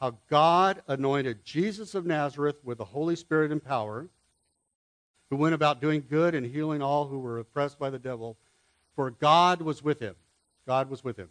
how 0.00 0.18
God 0.28 0.82
anointed 0.88 1.44
Jesus 1.44 1.94
of 1.94 2.06
Nazareth 2.06 2.56
with 2.62 2.78
the 2.78 2.84
Holy 2.84 3.16
Spirit 3.16 3.52
and 3.52 3.62
power, 3.62 4.08
who 5.30 5.36
went 5.36 5.54
about 5.54 5.80
doing 5.80 6.04
good 6.08 6.34
and 6.34 6.46
healing 6.46 6.82
all 6.82 7.06
who 7.06 7.18
were 7.18 7.38
oppressed 7.38 7.78
by 7.78 7.90
the 7.90 7.98
devil, 7.98 8.36
for 8.94 9.10
God 9.10 9.60
was 9.60 9.82
with 9.82 10.00
him. 10.00 10.14
God 10.66 10.88
was 10.88 11.02
with 11.02 11.16
him. 11.16 11.30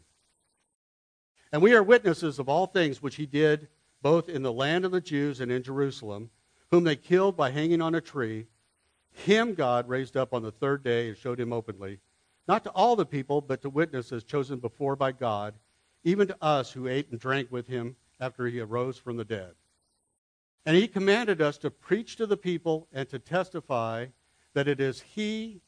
And 1.51 1.61
we 1.61 1.73
are 1.73 1.83
witnesses 1.83 2.39
of 2.39 2.49
all 2.49 2.67
things 2.67 3.01
which 3.01 3.15
he 3.15 3.25
did 3.25 3.67
both 4.01 4.29
in 4.29 4.43
the 4.43 4.53
land 4.53 4.85
of 4.85 4.91
the 4.91 5.01
Jews 5.01 5.39
and 5.39 5.51
in 5.51 5.63
Jerusalem, 5.63 6.29
whom 6.69 6.83
they 6.83 6.95
killed 6.95 7.35
by 7.35 7.49
hanging 7.49 7.81
on 7.81 7.95
a 7.95 8.01
tree. 8.01 8.45
Him 9.11 9.55
God 9.55 9.89
raised 9.89 10.15
up 10.15 10.31
on 10.31 10.43
the 10.43 10.51
third 10.51 10.83
day 10.83 11.07
and 11.07 11.17
showed 11.17 11.39
him 11.39 11.51
openly, 11.51 11.99
not 12.47 12.63
to 12.63 12.69
all 12.71 12.95
the 12.95 13.05
people, 13.05 13.41
but 13.41 13.61
to 13.61 13.69
witnesses 13.69 14.23
chosen 14.23 14.59
before 14.59 14.95
by 14.95 15.11
God, 15.11 15.55
even 16.03 16.27
to 16.27 16.37
us 16.41 16.71
who 16.71 16.87
ate 16.87 17.09
and 17.09 17.19
drank 17.19 17.51
with 17.51 17.67
him 17.67 17.95
after 18.19 18.45
he 18.47 18.59
arose 18.59 18.97
from 18.97 19.17
the 19.17 19.25
dead. 19.25 19.53
And 20.65 20.75
he 20.75 20.87
commanded 20.87 21.41
us 21.41 21.57
to 21.59 21.71
preach 21.71 22.15
to 22.17 22.25
the 22.25 22.37
people 22.37 22.87
and 22.91 23.09
to 23.09 23.19
testify 23.19 24.07
that 24.53 24.67
it 24.67 24.79
is 24.79 25.01
he 25.01 25.61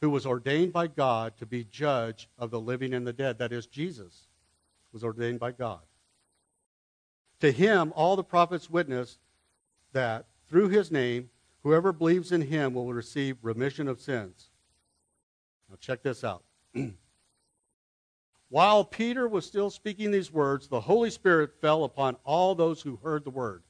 who 0.00 0.10
was 0.10 0.26
ordained 0.26 0.72
by 0.72 0.86
God 0.86 1.36
to 1.38 1.46
be 1.46 1.64
judge 1.64 2.28
of 2.38 2.50
the 2.50 2.60
living 2.60 2.92
and 2.92 3.06
the 3.06 3.12
dead. 3.12 3.38
That 3.38 3.52
is, 3.52 3.66
Jesus 3.66 4.28
was 4.92 5.02
ordained 5.02 5.40
by 5.40 5.52
God. 5.52 5.80
To 7.40 7.50
him, 7.50 7.92
all 7.96 8.16
the 8.16 8.24
prophets 8.24 8.70
witness 8.70 9.18
that 9.92 10.26
through 10.46 10.68
his 10.68 10.90
name, 10.90 11.30
whoever 11.62 11.92
believes 11.92 12.32
in 12.32 12.42
him 12.42 12.74
will 12.74 12.92
receive 12.92 13.36
remission 13.42 13.88
of 13.88 14.00
sins. 14.00 14.50
Now, 15.68 15.76
check 15.80 16.02
this 16.02 16.24
out. 16.24 16.44
While 18.48 18.84
Peter 18.84 19.26
was 19.28 19.46
still 19.46 19.70
speaking 19.70 20.10
these 20.10 20.32
words, 20.32 20.68
the 20.68 20.80
Holy 20.80 21.10
Spirit 21.10 21.50
fell 21.60 21.84
upon 21.84 22.16
all 22.24 22.54
those 22.54 22.82
who 22.82 22.96
heard 23.02 23.24
the 23.24 23.30
word. 23.30 23.62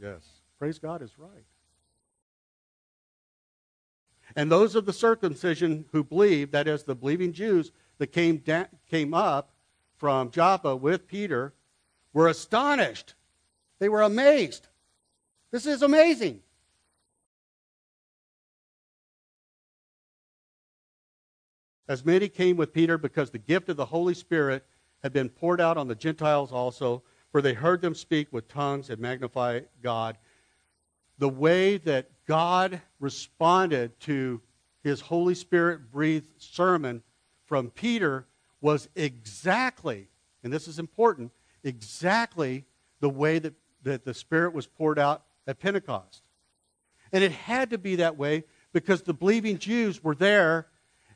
Yes, 0.00 0.22
praise 0.58 0.78
God 0.78 1.02
is 1.02 1.18
right. 1.18 1.44
And 4.36 4.50
those 4.50 4.74
of 4.74 4.86
the 4.86 4.92
circumcision 4.92 5.84
who 5.92 6.04
believed, 6.04 6.52
that 6.52 6.68
is, 6.68 6.84
the 6.84 6.94
believing 6.94 7.32
Jews 7.32 7.72
that 7.98 8.08
came, 8.08 8.38
da- 8.38 8.66
came 8.88 9.12
up 9.12 9.50
from 9.96 10.30
Joppa 10.30 10.76
with 10.76 11.06
Peter, 11.06 11.52
were 12.12 12.28
astonished. 12.28 13.14
They 13.80 13.88
were 13.88 14.02
amazed. 14.02 14.68
This 15.50 15.66
is 15.66 15.82
amazing. 15.82 16.40
As 21.90 22.04
many 22.04 22.28
came 22.28 22.56
with 22.56 22.72
Peter 22.72 22.96
because 22.96 23.32
the 23.32 23.38
gift 23.38 23.68
of 23.68 23.76
the 23.76 23.86
Holy 23.86 24.14
Spirit 24.14 24.64
had 25.02 25.12
been 25.12 25.28
poured 25.28 25.60
out 25.60 25.76
on 25.76 25.88
the 25.88 25.96
Gentiles 25.96 26.52
also, 26.52 27.02
for 27.32 27.42
they 27.42 27.52
heard 27.52 27.80
them 27.80 27.96
speak 27.96 28.28
with 28.32 28.46
tongues 28.46 28.90
and 28.90 29.00
magnify 29.00 29.62
God. 29.82 30.16
The 31.18 31.28
way 31.28 31.78
that 31.78 32.08
God 32.28 32.80
responded 33.00 33.98
to 34.02 34.40
his 34.84 35.00
Holy 35.00 35.34
Spirit 35.34 35.90
breathed 35.90 36.28
sermon 36.38 37.02
from 37.44 37.70
Peter 37.70 38.24
was 38.60 38.88
exactly, 38.94 40.10
and 40.44 40.52
this 40.52 40.68
is 40.68 40.78
important, 40.78 41.32
exactly 41.64 42.66
the 43.00 43.10
way 43.10 43.40
that, 43.40 43.54
that 43.82 44.04
the 44.04 44.14
Spirit 44.14 44.54
was 44.54 44.68
poured 44.68 45.00
out 45.00 45.24
at 45.44 45.58
Pentecost. 45.58 46.22
And 47.12 47.24
it 47.24 47.32
had 47.32 47.70
to 47.70 47.78
be 47.78 47.96
that 47.96 48.16
way 48.16 48.44
because 48.72 49.02
the 49.02 49.12
believing 49.12 49.58
Jews 49.58 50.04
were 50.04 50.14
there 50.14 50.68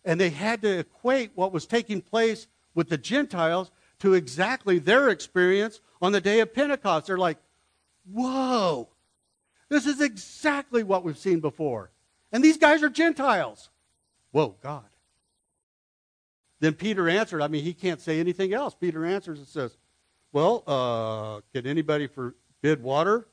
and 0.05 0.21
they 0.21 0.31
had 0.31 0.63
to 0.63 0.79
equate 0.79 1.33
what 1.35 1.53
was 1.53 1.67
taking 1.67 2.01
place 2.01 2.47
with 2.75 2.89
the 2.89 2.99
Gentiles 2.99 3.71
to 4.01 4.15
exactly 4.15 4.79
their 4.79 5.09
experience 5.09 5.81
on 6.03 6.13
the 6.13 6.21
day 6.21 6.41
of 6.41 6.53
Pentecost. 6.53 7.07
They're 7.07 7.17
like, 7.17 7.39
whoa, 8.11 8.89
this 9.69 9.87
is 9.87 10.01
exactly 10.01 10.83
what 10.83 11.05
we've 11.05 11.19
seen 11.19 11.41
before. 11.41 11.91
And 12.33 12.45
these 12.45 12.59
guys 12.59 12.83
are 12.83 12.89
Gentiles. 12.89 13.71
Whoa, 14.33 14.57
God. 14.61 14.85
Then 16.61 16.75
Peter 16.75 17.09
answered, 17.09 17.43
I 17.43 17.49
mean, 17.49 17.63
he 17.63 17.75
can't 17.75 18.01
say 18.01 18.21
anything 18.21 18.53
else. 18.53 18.75
Peter 18.75 19.05
answers 19.05 19.39
and 19.39 19.47
says, 19.47 19.77
Well, 20.33 20.65
uh, 20.67 21.41
can 21.53 21.67
anybody 21.67 22.07
forbid 22.07 22.83
water 22.83 23.29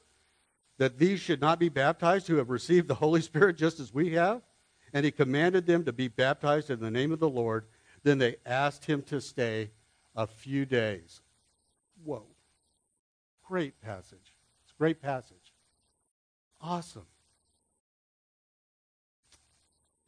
that 0.78 0.98
these 0.98 1.20
should 1.20 1.42
not 1.42 1.60
be 1.60 1.70
baptized 1.70 2.28
who 2.28 2.36
have 2.38 2.50
received 2.50 2.88
the 2.88 2.96
Holy 2.96 3.22
Spirit 3.22 3.58
just 3.58 3.80
as 3.80 3.94
we 3.94 4.12
have? 4.14 4.42
And 4.94 5.06
he 5.06 5.12
commanded 5.12 5.66
them 5.66 5.84
to 5.86 5.94
be 5.94 6.08
baptized 6.08 6.70
in 6.70 6.80
the 6.80 6.92
name 6.92 7.12
of 7.12 7.20
the 7.20 7.30
Lord. 7.30 7.66
Then 8.04 8.18
they 8.18 8.38
asked 8.46 8.86
him 8.86 9.02
to 9.04 9.22
stay 9.22 9.72
a 10.16 10.28
few 10.28 10.66
days. 10.66 11.22
Whoa. 12.04 12.26
Great 13.48 13.80
passage. 13.82 14.36
It's 14.64 14.72
a 14.72 14.78
great 14.78 15.02
passage. 15.02 15.54
Awesome. 16.60 17.06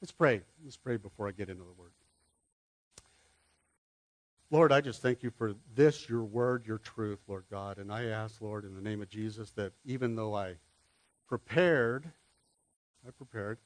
Let's 0.01 0.11
pray. 0.11 0.41
Let's 0.63 0.77
pray 0.77 0.97
before 0.97 1.27
I 1.27 1.31
get 1.31 1.49
into 1.49 1.63
the 1.63 1.73
word. 1.81 1.91
Lord, 4.51 4.71
I 4.71 4.81
just 4.81 5.01
thank 5.01 5.23
you 5.23 5.31
for 5.31 5.55
this, 5.73 6.07
your 6.07 6.23
word, 6.23 6.67
your 6.67 6.77
truth, 6.77 7.19
Lord 7.27 7.45
God. 7.49 7.79
And 7.79 7.91
I 7.91 8.05
ask, 8.05 8.39
Lord, 8.39 8.65
in 8.65 8.75
the 8.75 8.81
name 8.81 9.01
of 9.01 9.09
Jesus, 9.09 9.49
that 9.51 9.73
even 9.83 10.15
though 10.15 10.35
I 10.35 10.57
prepared, 11.27 12.05
I 13.07 13.09
prepared, 13.09 13.57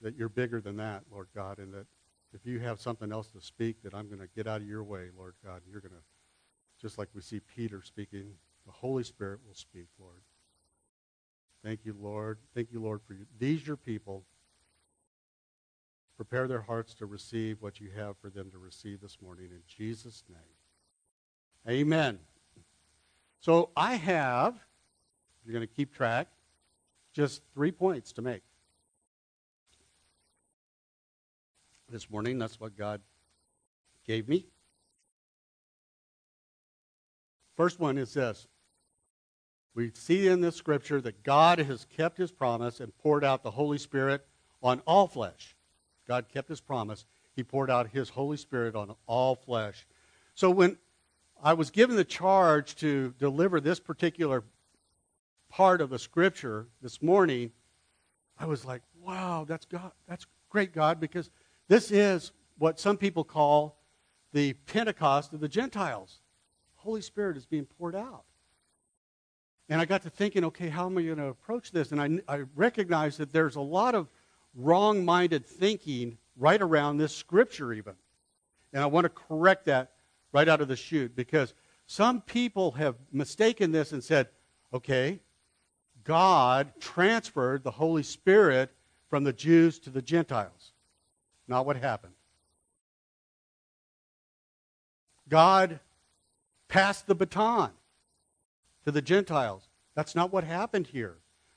that 0.00 0.16
you're 0.16 0.28
bigger 0.28 0.60
than 0.60 0.76
that, 0.76 1.02
Lord 1.10 1.28
God, 1.34 1.58
and 1.58 1.72
that 1.74 1.86
if 2.32 2.44
you 2.44 2.60
have 2.60 2.80
something 2.80 3.10
else 3.10 3.28
to 3.28 3.40
speak, 3.40 3.82
that 3.82 3.94
I'm 3.94 4.06
going 4.06 4.20
to 4.20 4.28
get 4.36 4.46
out 4.46 4.60
of 4.60 4.66
your 4.66 4.84
way, 4.84 5.08
Lord 5.16 5.34
God. 5.44 5.62
You're 5.70 5.80
going 5.80 5.92
to, 5.92 6.02
just 6.80 6.98
like 6.98 7.08
we 7.14 7.22
see 7.22 7.40
Peter 7.40 7.82
speaking, 7.82 8.32
the 8.66 8.72
Holy 8.72 9.02
Spirit 9.02 9.40
will 9.46 9.54
speak, 9.54 9.88
Lord. 9.98 10.20
Thank 11.64 11.84
you, 11.84 11.96
Lord. 11.98 12.38
Thank 12.54 12.70
you, 12.70 12.80
Lord, 12.80 13.00
for 13.06 13.14
you. 13.14 13.26
these 13.38 13.66
your 13.66 13.76
people. 13.76 14.24
Prepare 16.16 16.48
their 16.48 16.62
hearts 16.62 16.94
to 16.94 17.06
receive 17.06 17.62
what 17.62 17.80
you 17.80 17.90
have 17.96 18.16
for 18.18 18.28
them 18.28 18.50
to 18.50 18.58
receive 18.58 19.00
this 19.00 19.18
morning 19.22 19.46
in 19.52 19.60
Jesus' 19.66 20.24
name. 20.28 21.76
Amen. 21.80 22.18
So 23.40 23.70
I 23.76 23.94
have, 23.94 24.58
you're 25.44 25.52
going 25.52 25.66
to 25.66 25.72
keep 25.72 25.94
track, 25.94 26.28
just 27.12 27.42
three 27.54 27.70
points 27.70 28.12
to 28.14 28.22
make. 28.22 28.42
This 31.88 32.10
morning. 32.10 32.38
That's 32.38 32.60
what 32.60 32.76
God 32.76 33.00
gave 34.06 34.28
me. 34.28 34.46
First 37.56 37.80
one 37.80 37.98
is 37.98 38.14
this. 38.14 38.46
We 39.74 39.90
see 39.94 40.28
in 40.28 40.40
this 40.40 40.56
scripture 40.56 41.00
that 41.00 41.22
God 41.22 41.58
has 41.58 41.84
kept 41.84 42.18
his 42.18 42.32
promise 42.32 42.80
and 42.80 42.96
poured 42.98 43.24
out 43.24 43.42
the 43.42 43.50
Holy 43.50 43.78
Spirit 43.78 44.26
on 44.62 44.80
all 44.86 45.06
flesh. 45.06 45.56
God 46.06 46.26
kept 46.32 46.48
his 46.48 46.60
promise. 46.60 47.04
He 47.36 47.44
poured 47.44 47.70
out 47.70 47.90
his 47.90 48.08
Holy 48.10 48.36
Spirit 48.36 48.74
on 48.74 48.94
all 49.06 49.36
flesh. 49.36 49.86
So 50.34 50.50
when 50.50 50.78
I 51.42 51.52
was 51.52 51.70
given 51.70 51.96
the 51.96 52.04
charge 52.04 52.74
to 52.76 53.14
deliver 53.18 53.60
this 53.60 53.78
particular 53.78 54.42
part 55.48 55.80
of 55.80 55.90
the 55.90 55.98
scripture 55.98 56.66
this 56.82 57.00
morning, 57.00 57.52
I 58.38 58.46
was 58.46 58.64
like, 58.64 58.82
wow, 59.00 59.44
that's 59.48 59.66
God. 59.66 59.92
That's 60.08 60.26
great, 60.48 60.72
God, 60.72 60.98
because 61.00 61.30
this 61.68 61.90
is 61.90 62.32
what 62.58 62.80
some 62.80 62.96
people 62.96 63.24
call 63.24 63.78
the 64.32 64.52
Pentecost 64.52 65.32
of 65.32 65.40
the 65.40 65.48
Gentiles. 65.48 66.20
Holy 66.76 67.00
Spirit 67.00 67.36
is 67.36 67.46
being 67.46 67.66
poured 67.66 67.94
out. 67.94 68.24
And 69.68 69.80
I 69.80 69.84
got 69.84 70.02
to 70.02 70.10
thinking, 70.10 70.44
okay, 70.46 70.68
how 70.68 70.86
am 70.86 70.96
I 70.96 71.02
going 71.02 71.18
to 71.18 71.26
approach 71.26 71.72
this? 71.72 71.92
And 71.92 72.00
I, 72.00 72.36
I 72.36 72.44
recognize 72.56 73.18
that 73.18 73.32
there's 73.32 73.56
a 73.56 73.60
lot 73.60 73.94
of 73.94 74.08
wrong 74.54 75.04
minded 75.04 75.44
thinking 75.44 76.16
right 76.36 76.60
around 76.60 76.96
this 76.96 77.14
scripture, 77.14 77.72
even. 77.72 77.94
And 78.72 78.82
I 78.82 78.86
want 78.86 79.04
to 79.04 79.10
correct 79.10 79.66
that 79.66 79.92
right 80.32 80.48
out 80.48 80.60
of 80.60 80.68
the 80.68 80.76
chute 80.76 81.14
because 81.14 81.54
some 81.86 82.20
people 82.22 82.72
have 82.72 82.96
mistaken 83.12 83.72
this 83.72 83.92
and 83.92 84.02
said, 84.02 84.28
okay, 84.72 85.20
God 86.04 86.72
transferred 86.80 87.62
the 87.62 87.70
Holy 87.70 88.02
Spirit 88.02 88.70
from 89.08 89.24
the 89.24 89.32
Jews 89.32 89.78
to 89.80 89.90
the 89.90 90.02
Gentiles. 90.02 90.72
Not 91.48 91.66
what 91.66 91.76
happened. 91.76 92.12
God 95.28 95.80
passed 96.68 97.06
the 97.06 97.14
baton 97.14 97.70
to 98.84 98.92
the 98.92 99.02
Gentiles. 99.02 99.68
That's 99.94 100.14
not 100.14 100.32
what 100.32 100.44
happened 100.44 100.86
here. 100.86 101.16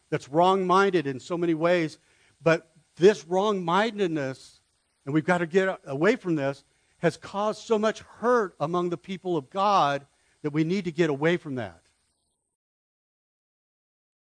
That's 0.10 0.30
wrong 0.30 0.66
minded 0.66 1.08
in 1.08 1.20
so 1.20 1.38
many 1.38 1.54
ways. 1.54 2.00
But 2.42 2.70
this 2.96 3.26
wrong 3.28 3.64
mindedness, 3.64 4.62
and 5.06 5.14
we've 5.14 5.26
got 5.26 5.40
to 5.40 5.46
get 5.46 5.80
away 5.86 6.16
from 6.16 6.36
this, 6.36 6.64
has 7.00 7.18
caused 7.18 7.62
so 7.62 7.78
much 7.78 8.00
hurt 8.00 8.56
among 8.60 8.90
the 8.90 8.98
people 8.98 9.38
of 9.38 9.50
God 9.50 10.06
that 10.42 10.54
we 10.54 10.64
need 10.64 10.86
to 10.86 10.92
get 10.92 11.10
away 11.10 11.38
from 11.38 11.56
that. 11.56 11.82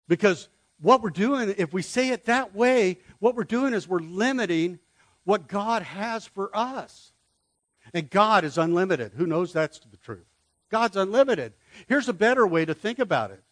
Because 0.07 0.49
what 0.81 1.03
we're 1.03 1.11
doing, 1.11 1.55
if 1.57 1.73
we 1.73 1.83
say 1.83 2.11
it 2.11 2.27
that 2.27 2.55
way, 2.55 2.99
what 3.19 3.35
we're 3.35 3.45
doing 3.45 3.75
is 3.75 3.89
we're 3.89 3.99
limiting 4.01 4.79
what 5.25 5.49
God 5.49 5.83
has 5.83 6.27
for 6.27 6.51
us. 6.55 7.13
And 7.93 8.09
God 8.09 8.45
is 8.45 8.57
unlimited. 8.57 9.13
Who 9.17 9.27
knows 9.27 9.53
that's 9.53 9.79
the 9.79 9.97
truth? 9.97 10.27
God's 10.71 10.97
unlimited. 10.97 11.53
Here's 11.87 12.09
a 12.09 12.15
better 12.15 12.47
way 12.47 12.65
to 12.65 12.75
think 12.75 12.99
about 12.99 13.31
it. 13.31 13.43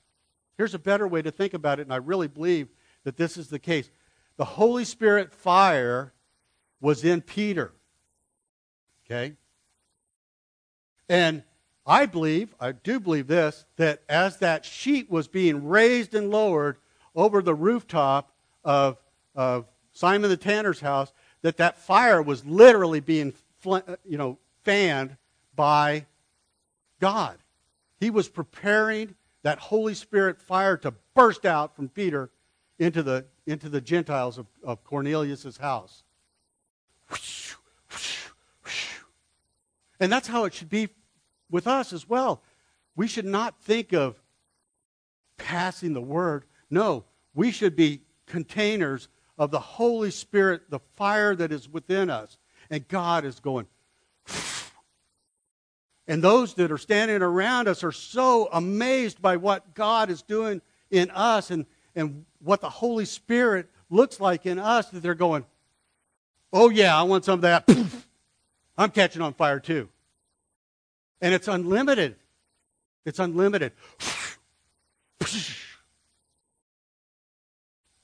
Here's 0.56 0.74
a 0.74 0.78
better 0.78 1.06
way 1.06 1.22
to 1.22 1.30
think 1.30 1.54
about 1.54 1.80
it, 1.80 1.82
and 1.82 1.92
I 1.92 1.96
really 1.96 2.28
believe 2.28 2.68
that 3.04 3.16
this 3.16 3.36
is 3.36 3.48
the 3.48 3.58
case. 3.58 3.90
The 4.36 4.44
Holy 4.44 4.84
Spirit 4.84 5.32
fire 5.32 6.12
was 6.80 7.04
in 7.04 7.20
Peter. 7.20 7.72
Okay? 9.04 9.34
And 11.08 11.42
I 11.84 12.06
believe, 12.06 12.54
I 12.60 12.72
do 12.72 13.00
believe 13.00 13.26
this, 13.26 13.64
that 13.76 14.02
as 14.08 14.38
that 14.38 14.64
sheet 14.64 15.10
was 15.10 15.28
being 15.28 15.68
raised 15.68 16.14
and 16.14 16.30
lowered 16.30 16.76
over 17.14 17.42
the 17.42 17.54
rooftop 17.54 18.32
of, 18.64 18.98
of 19.34 19.66
Simon 19.92 20.30
the 20.30 20.36
Tanner's 20.36 20.80
house, 20.80 21.12
that 21.42 21.56
that 21.58 21.78
fire 21.78 22.22
was 22.22 22.44
literally 22.44 23.00
being, 23.00 23.34
uh, 23.66 23.80
you 24.04 24.16
know, 24.16 24.38
fanned 24.64 25.16
by 25.54 26.06
God. 27.00 27.38
He 28.00 28.10
was 28.10 28.28
preparing 28.28 29.14
that 29.42 29.58
Holy 29.58 29.94
Spirit 29.94 30.40
fire 30.40 30.76
to 30.78 30.94
burst 31.14 31.44
out 31.44 31.76
from 31.76 31.88
Peter 31.88 32.30
into 32.78 33.02
the, 33.02 33.26
into 33.46 33.68
the 33.68 33.80
Gentiles 33.80 34.38
of, 34.38 34.46
of 34.64 34.82
Cornelius' 34.84 35.56
house. 35.56 36.04
And 40.00 40.10
that's 40.10 40.26
how 40.26 40.44
it 40.44 40.54
should 40.54 40.68
be 40.70 40.88
with 41.50 41.66
us 41.66 41.92
as 41.92 42.08
well. 42.08 42.42
We 42.96 43.06
should 43.06 43.24
not 43.24 43.60
think 43.62 43.92
of 43.92 44.20
passing 45.36 45.92
the 45.92 46.00
word. 46.00 46.44
No, 46.70 47.04
we 47.34 47.50
should 47.50 47.76
be 47.76 48.00
containers 48.26 49.08
of 49.38 49.50
the 49.50 49.60
Holy 49.60 50.10
Spirit, 50.10 50.70
the 50.70 50.80
fire 50.96 51.34
that 51.34 51.52
is 51.52 51.68
within 51.68 52.10
us. 52.10 52.38
And 52.70 52.86
God 52.88 53.24
is 53.24 53.40
going. 53.40 53.66
And 56.08 56.22
those 56.22 56.54
that 56.54 56.72
are 56.72 56.78
standing 56.78 57.22
around 57.22 57.68
us 57.68 57.84
are 57.84 57.92
so 57.92 58.48
amazed 58.52 59.22
by 59.22 59.36
what 59.36 59.72
God 59.72 60.10
is 60.10 60.20
doing 60.20 60.60
in 60.90 61.10
us 61.10 61.52
and, 61.52 61.64
and 61.94 62.24
what 62.40 62.60
the 62.60 62.68
Holy 62.68 63.04
Spirit 63.04 63.70
looks 63.88 64.18
like 64.18 64.44
in 64.44 64.58
us 64.58 64.90
that 64.90 65.00
they're 65.00 65.14
going, 65.14 65.44
oh, 66.52 66.70
yeah, 66.70 66.98
I 66.98 67.04
want 67.04 67.24
some 67.24 67.34
of 67.34 67.40
that. 67.42 67.68
I'm 68.76 68.90
catching 68.90 69.22
on 69.22 69.32
fire 69.32 69.60
too. 69.60 69.88
And 71.20 71.32
it's 71.32 71.46
unlimited. 71.46 72.16
It's 73.06 73.20
unlimited. 73.20 73.72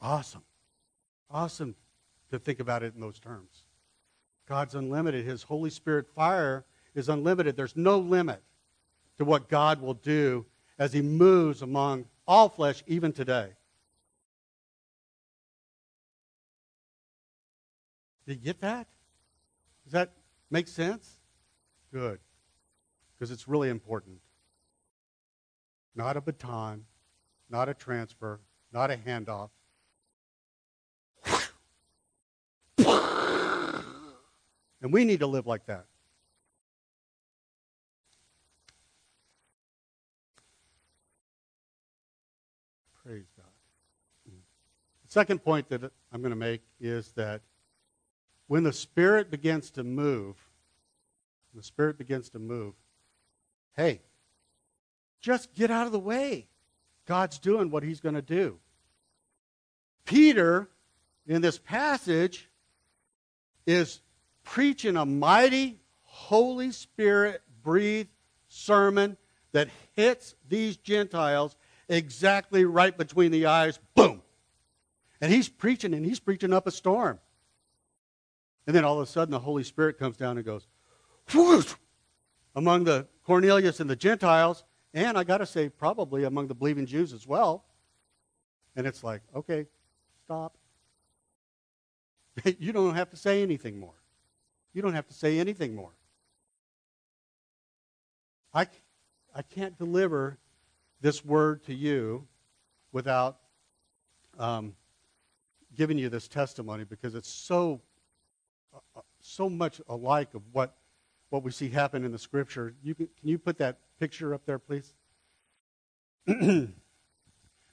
Awesome. 0.01 0.43
Awesome 1.31 1.75
to 2.31 2.39
think 2.39 2.61
about 2.61 2.83
it 2.83 2.95
in 2.95 3.01
those 3.01 3.19
terms. 3.19 3.65
God's 4.49 4.75
unlimited. 4.75 5.25
His 5.27 5.43
Holy 5.43 5.71
Spirit 5.71 6.07
fire 6.15 6.65
is 6.95 7.09
unlimited. 7.09 7.57
There's 7.57 7.77
no 7.77 7.99
limit 7.99 8.43
to 9.19 9.25
what 9.25 9.49
God 9.49 9.81
will 9.81 9.95
do 9.95 10.47
as 10.79 10.93
He 10.93 11.03
moves 11.03 11.63
among 11.63 12.07
all 12.27 12.49
flesh, 12.49 12.83
even 12.87 13.13
today. 13.13 13.51
Did 18.27 18.35
you 18.35 18.45
get 18.45 18.61
that? 18.61 18.87
Does 19.85 19.93
that 19.93 20.13
make 20.51 20.69
sense? 20.69 21.19
Good 21.93 22.21
because 23.19 23.31
it's 23.31 23.49
really 23.49 23.69
important. 23.69 24.19
Not 25.95 26.17
a 26.17 26.21
baton, 26.21 26.85
not 27.51 27.69
a 27.69 27.75
transfer, 27.75 28.41
not 28.73 28.91
a 28.91 28.97
handoff. 28.97 29.51
And 34.81 34.93
we 34.93 35.05
need 35.05 35.21
to 35.21 35.27
live 35.27 35.47
like 35.47 35.67
that. 35.67 35.87
Praise 43.05 43.27
God. 43.37 43.47
The 44.27 45.13
second 45.13 45.43
point 45.43 45.71
that 45.71 45.91
I'm 46.13 46.21
going 46.21 46.31
to 46.31 46.37
make 46.37 46.63
is 46.79 47.13
that 47.13 47.41
when 48.47 48.63
the 48.63 48.73
Spirit 48.73 49.31
begins 49.31 49.71
to 49.73 49.83
move, 49.83 50.37
the 51.55 51.63
Spirit 51.63 51.97
begins 51.97 52.29
to 52.31 52.39
move, 52.39 52.75
Hey, 53.75 54.03
just 55.21 55.55
get 55.55 55.71
out 55.71 55.87
of 55.87 55.93
the 55.93 55.99
way. 55.99 56.49
God's 57.07 57.39
doing 57.39 57.71
what 57.71 57.83
he's 57.83 58.01
going 58.01 58.17
to 58.17 58.23
do. 58.23 58.59
Peter, 60.05 60.69
in 61.27 61.43
this 61.43 61.59
passage, 61.59 62.51
is 63.67 64.01
preaching 64.49 64.97
a 64.97 65.05
mighty, 65.05 65.79
Holy 66.03 66.73
Spirit 66.73 67.43
breathed 67.63 68.09
sermon 68.49 69.17
that 69.53 69.69
hits 69.95 70.35
these 70.49 70.79
Gentiles 70.79 71.55
exactly 71.89 72.65
right 72.65 72.97
between 72.97 73.31
the 73.31 73.47
eyes. 73.47 73.79
Boom! 73.95 74.23
And 75.21 75.31
he's 75.31 75.49
preaching, 75.49 75.93
and 75.93 76.05
he's 76.05 76.19
preaching 76.19 76.55
up 76.55 76.67
a 76.67 76.71
storm. 76.71 77.19
And 78.67 78.75
then 78.75 78.85
all 78.85 79.01
of 79.01 79.07
a 79.07 79.11
sudden, 79.11 79.33
the 79.33 79.39
Holy 79.39 79.65
Spirit 79.65 79.99
comes 79.99 80.17
down 80.17 80.39
and 80.39 80.47
goes, 80.47 80.67
Whoosh! 81.35 81.75
among 82.57 82.85
the 82.85 83.07
Cornelius 83.25 83.81
and 83.81 83.91
the 83.91 83.97
Gentiles, 83.97 84.65
and 84.95 85.19
I 85.19 85.25
got 85.25 85.39
to 85.39 85.47
say, 85.47 85.69
probably 85.69 86.25
among 86.25 86.49
the 86.49 86.55
believing 86.55 86.87
Jews 86.87 87.13
as 87.13 87.27
well. 87.27 87.67
And 88.75 88.87
it's 88.87 89.05
like, 89.05 89.21
okay, 89.35 89.67
stop. 90.25 90.57
you 92.59 92.73
don't 92.73 92.95
have 92.95 93.11
to 93.11 93.17
say 93.17 93.43
anything 93.43 93.79
more. 93.79 93.95
You 94.73 94.83
don't 94.83 94.95
have 94.95 95.07
to 95.07 95.15
say 95.15 95.39
anything 95.39 95.75
more. 95.75 95.93
I, 98.55 98.67
I 99.35 99.43
can't 99.43 99.77
deliver 99.79 100.39
this 101.01 101.25
word 101.25 101.65
to 101.65 101.75
you 101.75 102.27
without 102.93 103.39
um, 104.39 104.75
giving 105.77 105.99
you 105.99 106.09
this 106.09 106.29
testimony 106.29 106.85
because 106.85 107.15
it's 107.15 107.29
so 107.29 107.81
uh, 108.75 109.01
so 109.21 109.49
much 109.49 109.81
alike 109.89 110.35
of 110.35 110.43
what 110.53 110.77
what 111.31 111.43
we 111.43 111.51
see 111.51 111.69
happen 111.69 112.05
in 112.05 112.13
the 112.13 112.19
scripture. 112.19 112.75
You 112.83 112.95
can, 112.95 113.09
can 113.19 113.29
you 113.29 113.39
put 113.39 113.59
that 113.59 113.79
picture 114.01 114.33
up 114.33 114.47
there, 114.47 114.59
please? 114.59 114.95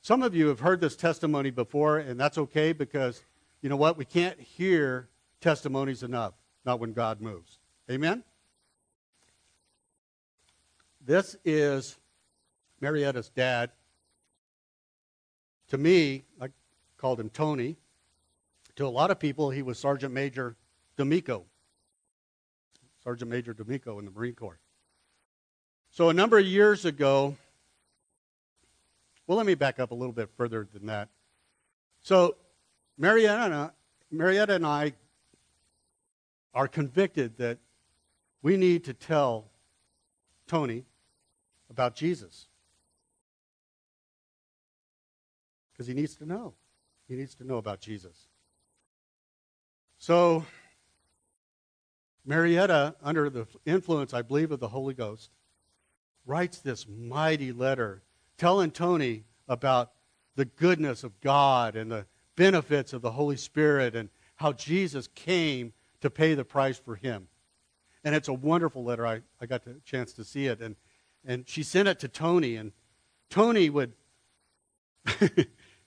Some 0.01 0.23
of 0.23 0.35
you 0.35 0.47
have 0.47 0.59
heard 0.59 0.81
this 0.81 0.95
testimony 0.95 1.51
before, 1.51 1.97
and 1.97 2.19
that's 2.19 2.37
okay 2.37 2.73
because 2.73 3.23
you 3.61 3.69
know 3.69 3.75
what? 3.75 3.97
We 3.97 4.05
can't 4.05 4.39
hear 4.39 5.09
testimonies 5.41 6.03
enough, 6.03 6.33
not 6.65 6.79
when 6.79 6.93
God 6.93 7.21
moves. 7.21 7.59
Amen? 7.89 8.23
This 11.05 11.35
is 11.45 11.97
Marietta's 12.81 13.29
dad. 13.29 13.69
To 15.69 15.77
me, 15.77 16.23
I 16.41 16.49
called 16.97 17.19
him 17.19 17.29
Tony. 17.29 17.77
To 18.77 18.85
a 18.85 18.89
lot 18.89 19.11
of 19.11 19.19
people, 19.19 19.51
he 19.51 19.61
was 19.61 19.77
Sergeant 19.77 20.13
Major 20.13 20.55
D'Amico. 20.97 21.45
Sergeant 23.03 23.29
Major 23.29 23.53
D'Amico 23.53 23.99
in 23.99 24.05
the 24.05 24.11
Marine 24.11 24.33
Corps. 24.33 24.59
So 25.91 26.09
a 26.09 26.13
number 26.13 26.39
of 26.39 26.45
years 26.45 26.85
ago, 26.85 27.37
well, 29.27 29.37
let 29.37 29.45
me 29.45 29.55
back 29.55 29.79
up 29.79 29.91
a 29.91 29.95
little 29.95 30.11
bit 30.11 30.29
further 30.35 30.67
than 30.73 30.87
that. 30.87 31.09
So 32.01 32.35
Marietta, 32.97 33.71
Marietta 34.11 34.55
and 34.55 34.65
I 34.65 34.93
are 36.55 36.67
convicted 36.67 37.37
that 37.37 37.59
we 38.41 38.57
need 38.57 38.85
to 38.85 38.93
tell 38.93 39.51
Tony 40.47 40.85
about 41.69 41.95
Jesus. 41.95 42.47
Because 45.73 45.85
he 45.85 45.93
needs 45.93 46.15
to 46.15 46.25
know. 46.25 46.53
He 47.07 47.15
needs 47.15 47.35
to 47.35 47.43
know 47.43 47.57
about 47.57 47.81
Jesus. 47.81 48.29
So 49.97 50.45
Marietta, 52.25 52.95
under 53.03 53.29
the 53.29 53.45
influence, 53.65 54.13
I 54.13 54.21
believe, 54.21 54.51
of 54.51 54.59
the 54.59 54.69
Holy 54.69 54.93
Ghost, 54.93 55.29
writes 56.25 56.59
this 56.59 56.87
mighty 56.87 57.51
letter 57.51 58.01
telling 58.37 58.71
Tony 58.71 59.25
about 59.47 59.91
the 60.35 60.45
goodness 60.45 61.03
of 61.03 61.19
God 61.21 61.75
and 61.75 61.91
the 61.91 62.05
benefits 62.35 62.93
of 62.93 63.01
the 63.01 63.11
Holy 63.11 63.37
Spirit 63.37 63.95
and 63.95 64.09
how 64.35 64.51
Jesus 64.53 65.07
came 65.07 65.73
to 66.05 66.09
pay 66.11 66.35
the 66.35 66.45
price 66.45 66.77
for 66.77 66.95
him. 66.95 67.27
And 68.03 68.13
it's 68.13 68.27
a 68.27 68.33
wonderful 68.33 68.83
letter. 68.83 69.05
I, 69.05 69.21
I 69.41 69.47
got 69.47 69.65
the 69.65 69.81
chance 69.83 70.13
to 70.13 70.23
see 70.23 70.45
it. 70.45 70.61
And, 70.61 70.75
and 71.25 71.49
she 71.49 71.63
sent 71.63 71.87
it 71.87 71.99
to 72.01 72.07
Tony, 72.07 72.55
and 72.55 72.71
Tony 73.29 73.71
would, 73.71 73.93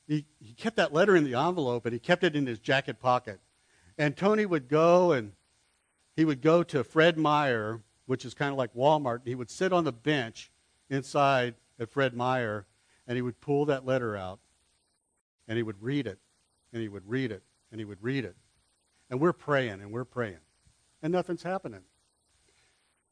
he, 0.08 0.26
he 0.40 0.52
kept 0.56 0.76
that 0.76 0.92
letter 0.92 1.14
in 1.14 1.22
the 1.22 1.34
envelope 1.34 1.86
and 1.86 1.92
he 1.92 2.00
kept 2.00 2.24
it 2.24 2.34
in 2.34 2.46
his 2.46 2.58
jacket 2.58 2.98
pocket. 2.98 3.40
And 3.96 4.16
Tony 4.16 4.44
would 4.44 4.68
go 4.68 5.12
and 5.12 5.32
he 6.16 6.24
would 6.24 6.42
go 6.42 6.64
to 6.64 6.82
Fred 6.82 7.16
Meyer, 7.16 7.80
which 8.06 8.24
is 8.24 8.34
kind 8.34 8.50
of 8.50 8.58
like 8.58 8.74
Walmart. 8.74 9.20
He 9.24 9.36
would 9.36 9.50
sit 9.50 9.72
on 9.72 9.84
the 9.84 9.92
bench 9.92 10.50
inside 10.90 11.54
at 11.78 11.90
Fred 11.90 12.14
Meyer 12.14 12.66
and 13.06 13.16
he 13.16 13.22
would 13.22 13.40
pull 13.40 13.66
that 13.66 13.86
letter 13.86 14.16
out 14.16 14.40
and 15.46 15.56
he 15.56 15.62
would 15.62 15.80
read 15.80 16.08
it 16.08 16.18
and 16.72 16.82
he 16.82 16.88
would 16.88 17.08
read 17.08 17.30
it 17.30 17.44
and 17.70 17.80
he 17.80 17.84
would 17.84 18.02
read 18.02 18.24
it. 18.24 18.36
And 19.10 19.20
we're 19.20 19.32
praying 19.32 19.80
and 19.80 19.90
we're 19.90 20.04
praying. 20.04 20.38
And 21.02 21.12
nothing's 21.12 21.42
happening. 21.42 21.80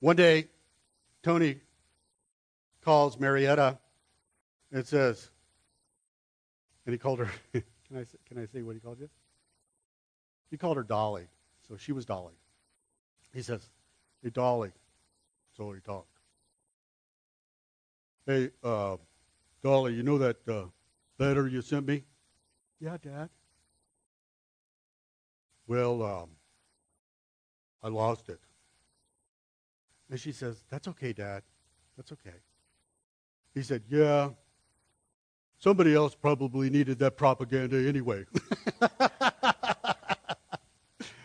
One 0.01 0.17
day, 0.17 0.49
Tony 1.23 1.61
calls 2.85 3.19
Marietta 3.19 3.79
and 4.73 4.87
says, 4.87 5.31
and 6.85 6.93
he 6.93 6.99
called 6.99 7.21
her, 7.21 7.31
can, 7.53 7.97
I, 7.97 8.05
say, 8.05 8.19
can 8.29 8.39
I 8.39 8.47
say 8.47 8.63
what 8.63 8.75
he 8.75 8.81
called 8.81 9.01
you? 9.01 9.09
He 10.51 10.57
called 10.57 10.77
her 10.77 10.83
Dolly. 10.83 11.27
So 11.69 11.77
she 11.77 11.93
was 11.93 12.05
Dolly. 12.05 12.35
He 13.35 13.43
says, 13.43 13.69
Hey, 14.23 14.31
Dolly. 14.31 14.73
So 15.57 15.73
he 15.73 15.81
talked. 15.81 16.09
Hey, 18.27 18.51
uh, 18.63 18.97
Dolly, 19.63 19.95
you 19.95 20.03
know 20.03 20.19
that 20.19 20.37
uh, 20.49 20.65
letter 21.19 21.47
you 21.47 21.63
sent 21.63 21.87
me? 21.87 22.05
Yeah, 22.81 22.97
Dad. 23.03 23.31
Well, 25.67 26.03
um, 26.03 26.29
I 27.83 27.89
lost 27.89 28.29
it. 28.29 28.41
And 30.11 30.21
she 30.21 30.33
says, 30.33 30.63
That's 30.71 30.89
okay, 30.89 31.13
Dad. 31.13 31.43
That's 31.97 32.13
okay. 32.13 32.37
He 33.55 33.63
said, 33.63 33.83
Yeah. 33.89 34.31
Somebody 35.59 35.95
else 35.95 36.15
probably 36.15 36.69
needed 36.69 36.99
that 36.99 37.17
propaganda 37.17 37.89
anyway. 37.89 38.27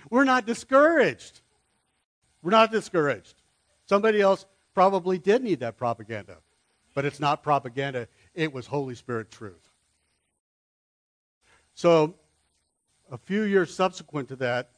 We're 0.09 0.23
not 0.23 0.45
discouraged. 0.45 1.41
We're 2.41 2.51
not 2.51 2.71
discouraged. 2.71 3.35
Somebody 3.87 4.21
else 4.21 4.45
probably 4.73 5.17
did 5.17 5.43
need 5.43 5.59
that 5.59 5.77
propaganda. 5.77 6.37
But 6.93 7.05
it's 7.05 7.19
not 7.19 7.43
propaganda, 7.43 8.07
it 8.33 8.53
was 8.53 8.67
Holy 8.67 8.95
Spirit 8.95 9.31
truth. 9.31 9.69
So, 11.73 12.15
a 13.11 13.17
few 13.17 13.43
years 13.43 13.73
subsequent 13.73 14.29
to 14.29 14.35
that, 14.37 14.71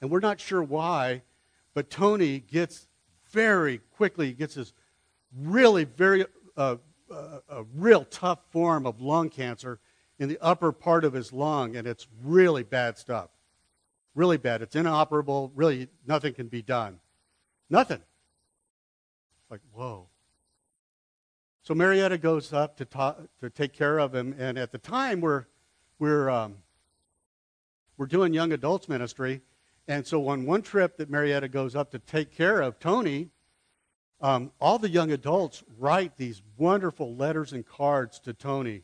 and 0.00 0.10
we're 0.10 0.20
not 0.20 0.40
sure 0.40 0.62
why, 0.62 1.22
but 1.72 1.88
Tony 1.88 2.40
gets 2.40 2.88
very 3.30 3.78
quickly 3.96 4.32
gets 4.32 4.54
this 4.54 4.72
really 5.36 5.84
very 5.84 6.24
uh, 6.56 6.76
uh, 7.10 7.38
a 7.48 7.62
real 7.74 8.04
tough 8.04 8.40
form 8.50 8.86
of 8.86 9.00
lung 9.00 9.30
cancer 9.30 9.78
in 10.18 10.28
the 10.28 10.38
upper 10.40 10.72
part 10.72 11.04
of 11.04 11.12
his 11.12 11.32
lung, 11.32 11.76
and 11.76 11.86
it's 11.86 12.08
really 12.22 12.62
bad 12.62 12.98
stuff. 12.98 13.30
Really 14.14 14.36
bad. 14.36 14.62
It's 14.62 14.74
inoperable. 14.74 15.52
Really, 15.54 15.88
nothing 16.06 16.34
can 16.34 16.48
be 16.48 16.60
done. 16.60 16.98
Nothing. 17.70 18.02
Like, 19.48 19.60
whoa. 19.72 20.08
So 21.62 21.74
Marietta 21.74 22.18
goes 22.18 22.52
up 22.52 22.76
to, 22.78 22.84
talk, 22.84 23.20
to 23.40 23.48
take 23.48 23.72
care 23.72 23.98
of 23.98 24.14
him, 24.14 24.34
and 24.38 24.58
at 24.58 24.72
the 24.72 24.78
time 24.78 25.20
we're, 25.20 25.44
we're, 25.98 26.28
um, 26.30 26.56
we're 27.98 28.06
doing 28.06 28.32
young 28.32 28.52
adults 28.52 28.88
ministry, 28.88 29.42
and 29.88 30.06
so 30.06 30.28
on 30.28 30.46
one 30.46 30.62
trip 30.62 30.96
that 30.96 31.10
Marietta 31.10 31.48
goes 31.48 31.74
up 31.74 31.90
to 31.90 31.98
take 31.98 32.34
care 32.34 32.60
of 32.60 32.78
Tony, 32.78 33.30
um, 34.20 34.52
all 34.60 34.78
the 34.78 34.88
young 34.88 35.10
adults 35.10 35.64
write 35.78 36.16
these 36.16 36.40
wonderful 36.56 37.14
letters 37.16 37.52
and 37.52 37.66
cards 37.66 38.20
to 38.20 38.32
Tony, 38.32 38.82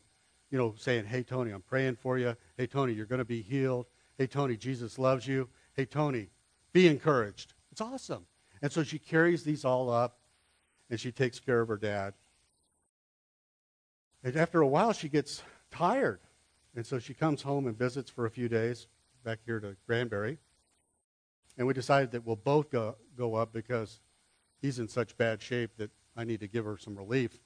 you 0.51 0.57
know, 0.57 0.75
saying, 0.77 1.05
Hey, 1.05 1.23
Tony, 1.23 1.51
I'm 1.51 1.61
praying 1.61 1.95
for 1.95 2.17
you. 2.17 2.35
Hey, 2.57 2.67
Tony, 2.67 2.93
you're 2.93 3.05
going 3.05 3.19
to 3.19 3.25
be 3.25 3.41
healed. 3.41 3.87
Hey, 4.17 4.27
Tony, 4.27 4.57
Jesus 4.57 4.99
loves 4.99 5.25
you. 5.25 5.49
Hey, 5.73 5.85
Tony, 5.85 6.29
be 6.73 6.87
encouraged. 6.87 7.53
It's 7.71 7.81
awesome. 7.81 8.25
And 8.61 8.71
so 8.71 8.83
she 8.83 8.99
carries 8.99 9.43
these 9.43 9.65
all 9.65 9.89
up 9.89 10.19
and 10.89 10.99
she 10.99 11.11
takes 11.11 11.39
care 11.39 11.61
of 11.61 11.67
her 11.67 11.77
dad. 11.77 12.13
And 14.23 14.35
after 14.35 14.61
a 14.61 14.67
while, 14.67 14.91
she 14.91 15.07
gets 15.09 15.41
tired. 15.71 16.19
And 16.75 16.85
so 16.85 16.99
she 16.99 17.13
comes 17.13 17.41
home 17.41 17.67
and 17.67 17.77
visits 17.77 18.09
for 18.09 18.25
a 18.25 18.31
few 18.31 18.49
days 18.49 18.87
back 19.25 19.39
here 19.43 19.59
to 19.59 19.75
Granbury. 19.87 20.37
And 21.57 21.65
we 21.65 21.73
decided 21.73 22.11
that 22.11 22.25
we'll 22.25 22.35
both 22.35 22.69
go, 22.69 22.95
go 23.17 23.33
up 23.33 23.51
because 23.51 23.99
he's 24.61 24.77
in 24.77 24.87
such 24.87 25.17
bad 25.17 25.41
shape 25.41 25.71
that 25.77 25.89
I 26.15 26.23
need 26.23 26.39
to 26.41 26.47
give 26.47 26.63
her 26.63 26.77
some 26.77 26.95
relief. 26.95 27.39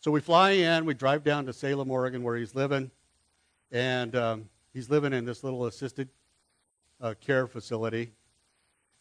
So 0.00 0.10
we 0.10 0.20
fly 0.20 0.50
in, 0.50 0.84
we 0.84 0.94
drive 0.94 1.22
down 1.22 1.46
to 1.46 1.52
Salem, 1.52 1.90
Oregon, 1.90 2.24
where 2.24 2.36
he's 2.36 2.54
living, 2.54 2.90
and 3.70 4.16
um, 4.16 4.48
he's 4.74 4.90
living 4.90 5.12
in 5.12 5.24
this 5.24 5.44
little 5.44 5.66
assisted 5.66 6.08
uh, 7.00 7.14
care 7.20 7.46
facility. 7.46 8.10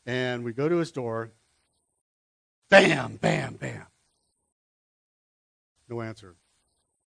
And 0.05 0.43
we 0.43 0.53
go 0.53 0.69
to 0.69 0.77
his 0.77 0.91
door. 0.91 1.31
Bam, 2.69 3.15
bam, 3.15 3.55
bam. 3.55 3.87
No 5.89 6.01
answer. 6.01 6.35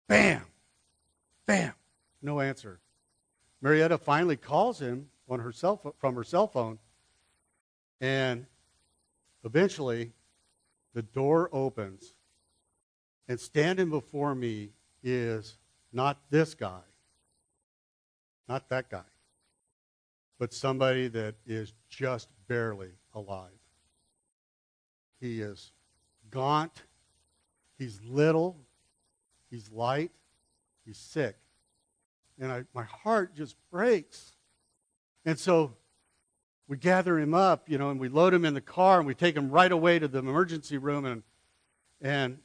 Bam, 0.09 0.42
bam. 1.47 1.75
No 2.23 2.40
answer. 2.40 2.81
Marietta 3.64 3.98
finally 3.98 4.37
calls 4.37 4.79
him 4.81 5.09
on 5.29 5.40
her 5.40 5.50
cell 5.50 5.94
from 5.98 6.14
her 6.14 6.22
cell 6.22 6.46
phone, 6.46 6.79
and 8.00 8.46
Eventually, 9.44 10.12
the 10.94 11.03
door 11.03 11.50
opens, 11.53 12.14
and 13.29 13.38
standing 13.38 13.90
before 13.90 14.35
me 14.35 14.70
is 15.03 15.59
not 15.92 16.18
this 16.31 16.55
guy, 16.55 16.81
not 18.48 18.70
that 18.70 18.88
guy, 18.88 19.05
but 20.38 20.55
somebody 20.55 21.09
that 21.09 21.35
is 21.46 21.74
just 21.90 22.29
barely 22.48 22.92
alive. 23.14 23.50
He 25.20 25.42
is 25.42 25.72
gaunt, 26.31 26.85
he's 27.79 28.00
little, 28.03 28.57
he's 29.50 29.70
light, 29.70 30.11
he's 30.87 30.98
sick. 30.98 31.37
And 32.38 32.53
I, 32.53 32.64
my 32.75 32.85
heart 32.85 33.35
just 33.35 33.57
breaks. 33.70 34.33
And 35.25 35.38
so 35.38 35.75
we 36.66 36.77
gather 36.77 37.18
him 37.18 37.35
up, 37.35 37.68
you 37.68 37.79
know, 37.79 37.90
and 37.90 38.01
we 38.01 38.09
load 38.09 38.35
him 38.35 38.44
in 38.44 38.55
the 38.55 38.61
car 38.61 38.99
and 38.99 39.07
we 39.07 39.14
take 39.14 39.37
him 39.37 39.51
right 39.51 39.70
away 39.70 39.99
to 39.99 40.09
the 40.09 40.18
emergency 40.18 40.79
room 40.79 41.05
and 41.05 41.23
and 42.01 42.38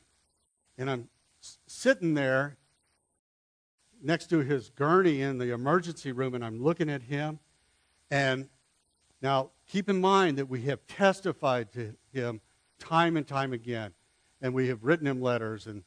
and 0.77 0.89
I'm 0.89 1.09
sitting 1.67 2.13
there 2.13 2.57
next 4.01 4.27
to 4.27 4.39
his 4.39 4.69
gurney 4.69 5.21
in 5.21 5.37
the 5.37 5.53
emergency 5.53 6.11
room 6.11 6.35
and 6.35 6.43
I'm 6.43 6.63
looking 6.63 6.89
at 6.89 7.01
him. 7.01 7.39
And 8.11 8.47
now 9.21 9.51
keep 9.67 9.89
in 9.89 9.99
mind 9.99 10.37
that 10.37 10.47
we 10.47 10.61
have 10.63 10.85
testified 10.87 11.71
to 11.73 11.95
him 12.13 12.41
time 12.77 13.17
and 13.17 13.27
time 13.27 13.51
again 13.51 13.93
and 14.41 14.53
we 14.53 14.67
have 14.67 14.83
written 14.83 15.07
him 15.07 15.21
letters 15.21 15.67
and 15.67 15.83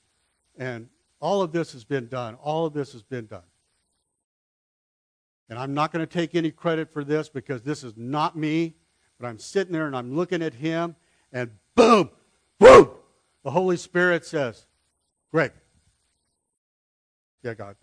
and 0.59 0.89
all 1.21 1.41
of 1.41 1.53
this 1.53 1.73
has 1.73 1.85
been 1.85 2.09
done. 2.09 2.35
All 2.35 2.67
of 2.67 2.75
this 2.75 2.93
has 2.93 3.03
been 3.03 3.27
done 3.27 3.45
and 5.53 5.59
I'm 5.59 5.75
not 5.75 5.93
going 5.93 6.01
to 6.01 6.11
take 6.11 6.35
any 6.35 6.51
credit 6.51 6.91
for 6.91 7.05
this 7.05 7.29
because 7.29 7.61
this 7.61 7.85
is 7.85 7.93
not 7.95 8.39
me. 8.39 8.75
But 9.21 9.27
I'm 9.27 9.39
sitting 9.39 9.71
there 9.71 9.87
and 9.87 9.95
I'm 9.95 10.17
looking 10.17 10.41
at 10.41 10.55
him, 10.55 10.97
and 11.31 11.51
boom, 11.75 12.09
boom, 12.59 12.89
the 13.45 13.51
Holy 13.51 13.77
Spirit 13.77 14.25
says, 14.25 14.65
Greg, 15.31 15.53
yeah, 17.43 17.53
God, 17.53 17.77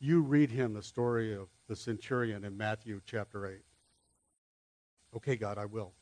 you 0.00 0.20
read 0.20 0.50
him 0.50 0.74
the 0.74 0.82
story 0.82 1.34
of 1.34 1.48
the 1.66 1.74
centurion 1.74 2.44
in 2.44 2.58
Matthew 2.58 3.00
chapter 3.06 3.46
8. 3.46 3.56
Okay, 5.16 5.36
God, 5.36 5.56
I 5.56 5.64
will. 5.64 5.94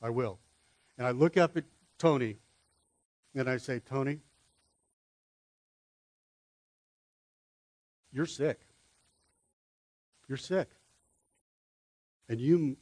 I 0.00 0.08
will. 0.08 0.38
And 0.96 1.06
I 1.06 1.10
look 1.10 1.36
up 1.36 1.58
at 1.58 1.64
Tony 1.98 2.38
and 3.34 3.50
I 3.50 3.58
say, 3.58 3.80
Tony, 3.80 4.20
you're 8.10 8.24
sick. 8.24 8.63
You're 10.28 10.38
sick. 10.38 10.68
And 12.28 12.40
you, 12.40 12.76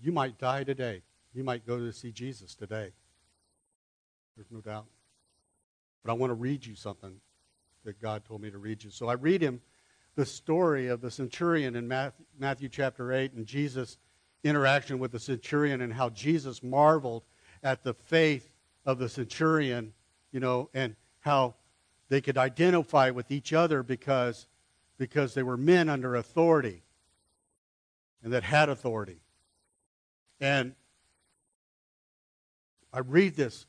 you 0.00 0.12
might 0.12 0.38
die 0.38 0.64
today. 0.64 1.02
You 1.32 1.42
might 1.42 1.66
go 1.66 1.78
to 1.78 1.92
see 1.92 2.12
Jesus 2.12 2.54
today. 2.54 2.92
There's 4.36 4.50
no 4.50 4.60
doubt. 4.60 4.86
But 6.04 6.12
I 6.12 6.14
want 6.14 6.30
to 6.30 6.34
read 6.34 6.64
you 6.64 6.74
something 6.74 7.16
that 7.84 8.00
God 8.00 8.24
told 8.24 8.40
me 8.40 8.50
to 8.50 8.58
read 8.58 8.84
you. 8.84 8.90
So 8.90 9.08
I 9.08 9.14
read 9.14 9.42
him 9.42 9.60
the 10.16 10.26
story 10.26 10.88
of 10.88 11.00
the 11.00 11.10
centurion 11.10 11.74
in 11.74 11.88
Matthew, 11.88 12.24
Matthew 12.38 12.68
chapter 12.68 13.12
8 13.12 13.32
and 13.32 13.46
Jesus' 13.46 13.98
interaction 14.44 14.98
with 14.98 15.10
the 15.10 15.18
centurion 15.18 15.80
and 15.80 15.92
how 15.92 16.10
Jesus 16.10 16.62
marveled 16.62 17.24
at 17.62 17.82
the 17.82 17.94
faith 17.94 18.52
of 18.86 18.98
the 18.98 19.08
centurion, 19.08 19.92
you 20.30 20.38
know, 20.38 20.68
and 20.74 20.94
how 21.20 21.54
they 22.10 22.20
could 22.20 22.38
identify 22.38 23.10
with 23.10 23.30
each 23.30 23.52
other 23.52 23.82
because, 23.82 24.46
because 24.98 25.34
they 25.34 25.42
were 25.42 25.56
men 25.56 25.88
under 25.88 26.14
authority 26.14 26.83
and 28.24 28.32
that 28.32 28.42
had 28.42 28.70
authority. 28.70 29.20
And 30.40 30.74
I 32.92 33.00
read 33.00 33.36
this 33.36 33.66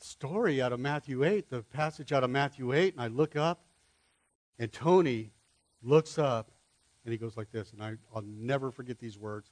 story 0.00 0.60
out 0.60 0.72
of 0.72 0.80
Matthew 0.80 1.24
8, 1.24 1.48
the 1.48 1.62
passage 1.62 2.12
out 2.12 2.24
of 2.24 2.30
Matthew 2.30 2.74
8, 2.74 2.94
and 2.94 3.02
I 3.02 3.06
look 3.06 3.36
up, 3.36 3.64
and 4.58 4.70
Tony 4.70 5.30
looks 5.82 6.18
up, 6.18 6.50
and 7.04 7.12
he 7.12 7.18
goes 7.18 7.36
like 7.36 7.52
this, 7.52 7.72
and 7.72 7.82
I, 7.82 7.94
I'll 8.14 8.24
never 8.26 8.70
forget 8.70 8.98
these 8.98 9.16
words 9.16 9.50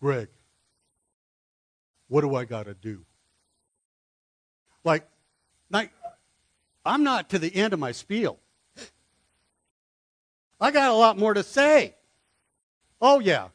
Greg, 0.00 0.28
what 2.08 2.22
do 2.22 2.34
I 2.34 2.46
got 2.46 2.64
to 2.64 2.74
do? 2.74 3.04
Like, 4.82 5.06
like, 5.70 5.92
I'm 6.86 7.04
not 7.04 7.28
to 7.30 7.38
the 7.38 7.54
end 7.54 7.74
of 7.74 7.78
my 7.78 7.92
spiel. 7.92 8.38
I 10.58 10.70
got 10.70 10.90
a 10.90 10.94
lot 10.94 11.18
more 11.18 11.34
to 11.34 11.42
say. 11.42 11.94
Oh, 13.00 13.18
yeah. 13.20 13.48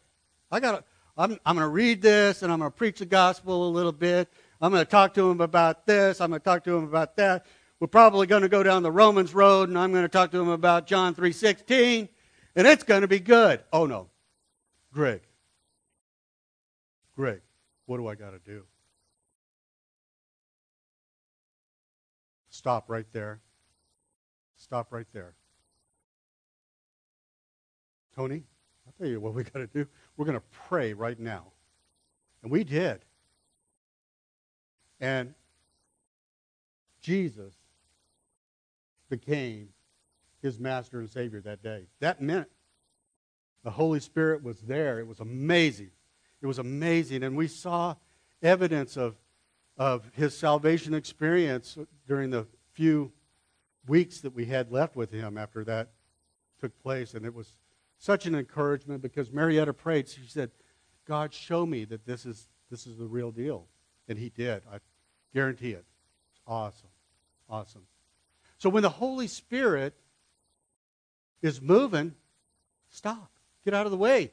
I 0.51 0.59
got. 0.59 0.85
I'm, 1.17 1.39
I'm 1.45 1.55
going 1.55 1.65
to 1.65 1.69
read 1.69 2.01
this 2.01 2.43
and 2.43 2.51
I'm 2.51 2.59
going 2.59 2.71
to 2.71 2.75
preach 2.75 2.99
the 2.99 3.05
gospel 3.05 3.69
a 3.69 3.71
little 3.71 3.93
bit. 3.93 4.29
I'm 4.59 4.71
going 4.71 4.83
to 4.83 4.89
talk 4.89 5.13
to 5.13 5.29
him 5.29 5.39
about 5.39 5.85
this. 5.85 6.19
I'm 6.19 6.29
going 6.29 6.41
to 6.41 6.43
talk 6.43 6.63
to 6.65 6.75
him 6.75 6.83
about 6.83 7.15
that. 7.17 7.45
We're 7.79 7.87
probably 7.87 8.27
going 8.27 8.41
to 8.41 8.49
go 8.49 8.63
down 8.63 8.83
the 8.83 8.91
Romans 8.91 9.33
road 9.33 9.69
and 9.69 9.77
I'm 9.77 9.91
going 9.91 10.03
to 10.03 10.09
talk 10.09 10.31
to 10.31 10.39
him 10.39 10.49
about 10.49 10.87
John 10.87 11.15
3:16 11.15 12.09
and 12.55 12.67
it's 12.67 12.83
going 12.83 13.01
to 13.01 13.07
be 13.07 13.19
good. 13.19 13.63
Oh 13.71 13.85
no. 13.85 14.09
Greg. 14.91 15.21
Greg, 17.15 17.41
what 17.85 17.97
do 17.97 18.07
I 18.07 18.15
got 18.15 18.31
to 18.31 18.39
do? 18.39 18.63
Stop 22.49 22.89
right 22.89 23.05
there. 23.11 23.41
Stop 24.57 24.91
right 24.91 25.07
there. 25.13 25.35
Tony, 28.15 28.43
I'll 28.85 28.93
tell 28.97 29.07
you 29.07 29.19
what 29.19 29.33
we 29.33 29.43
got 29.43 29.59
to 29.59 29.67
do. 29.67 29.87
We're 30.17 30.25
going 30.25 30.37
to 30.37 30.45
pray 30.67 30.93
right 30.93 31.19
now. 31.19 31.47
And 32.43 32.51
we 32.51 32.63
did. 32.63 33.01
And 34.99 35.33
Jesus 37.01 37.53
became 39.09 39.69
his 40.41 40.59
master 40.59 40.99
and 40.99 41.09
savior 41.09 41.41
that 41.41 41.63
day. 41.63 41.87
That 41.99 42.21
meant 42.21 42.47
the 43.63 43.71
Holy 43.71 43.99
Spirit 43.99 44.43
was 44.43 44.61
there. 44.61 44.99
It 44.99 45.07
was 45.07 45.19
amazing. 45.19 45.91
It 46.41 46.47
was 46.47 46.59
amazing. 46.59 47.23
And 47.23 47.35
we 47.35 47.47
saw 47.47 47.95
evidence 48.41 48.95
of, 48.95 49.15
of 49.77 50.09
his 50.13 50.37
salvation 50.37 50.93
experience 50.93 51.77
during 52.07 52.29
the 52.29 52.45
few 52.73 53.11
weeks 53.87 54.21
that 54.21 54.35
we 54.35 54.45
had 54.45 54.71
left 54.71 54.95
with 54.95 55.11
him 55.11 55.37
after 55.37 55.63
that 55.63 55.89
took 56.59 56.79
place. 56.81 57.15
And 57.15 57.25
it 57.25 57.33
was 57.33 57.53
such 57.97 58.25
an 58.25 58.35
encouragement 58.35 59.01
because 59.01 59.31
Marietta 59.31 59.73
prayed. 59.73 60.07
She 60.07 60.21
said, 60.27 60.51
God, 61.07 61.33
show 61.33 61.65
me 61.65 61.85
that 61.85 62.05
this 62.05 62.25
is, 62.25 62.47
this 62.69 62.87
is 62.87 62.97
the 62.97 63.05
real 63.05 63.31
deal. 63.31 63.67
And 64.07 64.17
he 64.17 64.29
did. 64.29 64.63
I 64.71 64.79
guarantee 65.33 65.71
it. 65.71 65.85
It's 66.31 66.41
awesome. 66.47 66.89
Awesome. 67.49 67.83
So 68.57 68.69
when 68.69 68.83
the 68.83 68.89
Holy 68.89 69.27
Spirit 69.27 69.93
is 71.41 71.61
moving, 71.61 72.13
stop. 72.89 73.31
Get 73.63 73.73
out 73.73 73.85
of 73.85 73.91
the 73.91 73.97
way. 73.97 74.31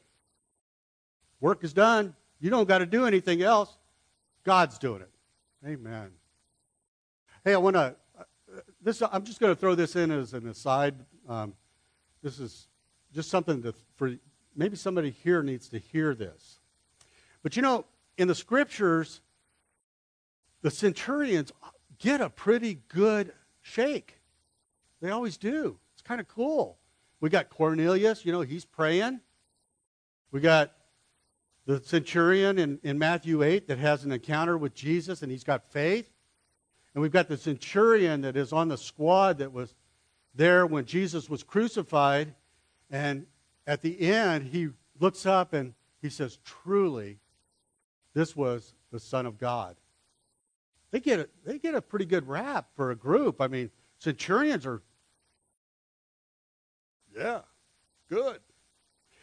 Work 1.40 1.64
is 1.64 1.72
done. 1.72 2.14
You 2.40 2.51
don't 2.51 2.68
got 2.68 2.79
to 2.79 2.87
do 2.87 3.07
anything 3.07 3.42
else. 3.42 3.77
God's 4.44 4.79
doing 4.79 5.03
it. 5.03 5.11
Amen. 5.66 6.11
Hey, 7.44 7.55
I 7.55 7.59
want 7.59 7.77
to. 7.77 7.96
Uh, 8.18 8.22
this 8.81 9.03
I'm 9.11 9.25
just 9.25 9.40
going 9.40 9.55
to 9.55 9.59
throw 9.59 9.75
this 9.75 9.96
in 9.96 10.11
as 10.11 10.35
an 10.35 10.48
aside. 10.48 10.94
Um, 11.29 11.55
this 12.22 12.38
is 12.38 12.68
just 13.12 13.31
something 13.31 13.62
to, 13.62 13.75
for 13.96 14.16
maybe 14.55 14.77
somebody 14.77 15.11
here 15.11 15.42
needs 15.42 15.68
to 15.68 15.79
hear 15.79 16.14
this. 16.14 16.59
But 17.42 17.57
you 17.57 17.62
know, 17.62 17.85
in 18.16 18.29
the 18.29 18.35
scriptures, 18.35 19.20
the 20.62 20.70
centurions 20.70 21.53
get 21.98 22.20
a 22.20 22.31
pretty 22.31 22.81
good 22.88 23.33
shake. 23.61 24.18
They 25.01 25.11
always 25.11 25.37
do. 25.37 25.79
It's 25.94 26.03
kind 26.03 26.20
of 26.20 26.29
cool. 26.29 26.79
We 27.20 27.31
got 27.31 27.51
Cornelius, 27.51 28.25
you 28.25 28.33
know, 28.33 28.40
he's 28.40 28.64
praying. 28.64 29.20
We 30.31 30.40
got 30.40 30.72
the 31.66 31.81
centurion 31.83 32.59
in, 32.59 32.81
in 32.83 32.98
Matthew 32.98 33.42
8 33.42 33.68
that 33.68 33.79
has 33.79 34.05
an 34.05 34.12
encounter 34.12 34.59
with 34.59 34.75
Jesus 34.75 35.22
and 35.22 35.31
he's 35.31 35.44
got 35.44 35.70
faith. 35.70 36.11
And 36.94 37.03
we've 37.03 37.12
got 37.12 37.29
the 37.29 37.37
centurion 37.37 38.22
that 38.22 38.37
is 38.37 38.53
on 38.53 38.68
the 38.68 38.77
squad 38.77 39.38
that 39.38 39.53
was 39.53 39.75
there 40.35 40.66
when 40.66 40.85
Jesus 40.85 41.31
was 41.31 41.42
crucified 41.42 42.35
and 42.92 43.26
at 43.66 43.81
the 43.81 44.00
end, 44.02 44.48
he 44.48 44.68
looks 45.00 45.24
up 45.24 45.55
and 45.55 45.74
he 46.02 46.11
says, 46.11 46.38
Truly, 46.44 47.18
this 48.14 48.37
was 48.37 48.74
the 48.92 49.00
Son 49.00 49.24
of 49.24 49.38
God. 49.38 49.76
They 50.90 51.00
get 51.00 51.20
a, 51.20 51.28
they 51.46 51.59
get 51.59 51.74
a 51.74 51.81
pretty 51.81 52.05
good 52.05 52.28
rap 52.28 52.68
for 52.76 52.90
a 52.90 52.96
group. 52.96 53.40
I 53.40 53.48
mean, 53.48 53.70
centurions 53.98 54.66
are, 54.66 54.83
yeah, 57.16 57.40
good. 58.11 58.40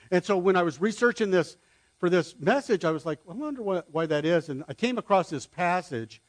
And 0.09 0.25
so 0.25 0.35
when 0.35 0.55
I 0.55 0.63
was 0.63 0.81
researching 0.81 1.29
this 1.29 1.55
for 1.99 2.09
this 2.09 2.35
message, 2.39 2.83
I 2.83 2.89
was 2.89 3.05
like, 3.05 3.19
I 3.29 3.33
wonder 3.33 3.61
why, 3.61 3.83
why 3.91 4.07
that 4.07 4.25
is. 4.25 4.49
And 4.49 4.63
I 4.67 4.73
came 4.73 4.97
across 4.97 5.29
this 5.29 5.45
passage 5.45 6.23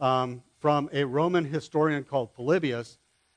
um, 0.00 0.42
from 0.60 0.88
a 0.94 1.04
Roman 1.04 1.44
historian 1.44 2.04
called 2.04 2.32
Polybius 2.32 2.96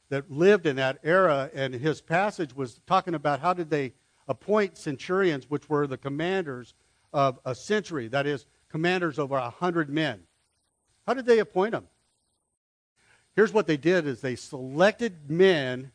that 0.10 0.32
lived 0.32 0.66
in 0.66 0.76
that 0.76 1.00
era, 1.04 1.50
and 1.54 1.74
his 1.74 2.02
passage 2.02 2.56
was 2.56 2.82
talking 2.88 3.14
about 3.14 3.40
how 3.40 3.54
did 3.54 3.70
they 3.70 3.94
appoint 4.28 4.78
centurions, 4.78 5.50
which 5.50 5.70
were 5.70 5.88
the 5.88 5.98
commanders 5.98 6.74
of 7.14 7.40
a 7.46 7.56
century, 7.56 8.08
that 8.08 8.28
is, 8.28 8.46
commanders 8.70 9.18
over 9.18 9.36
a 9.36 9.50
hundred 9.50 9.90
men. 9.90 10.22
How 11.08 11.14
did 11.14 11.26
they 11.26 11.40
appoint 11.40 11.72
them? 11.72 11.88
Here's 13.36 13.54
what 13.54 13.68
they 13.68 13.78
did 13.78 14.06
is 14.06 14.22
they 14.22 14.36
selected 14.36 15.30
men 15.30 15.92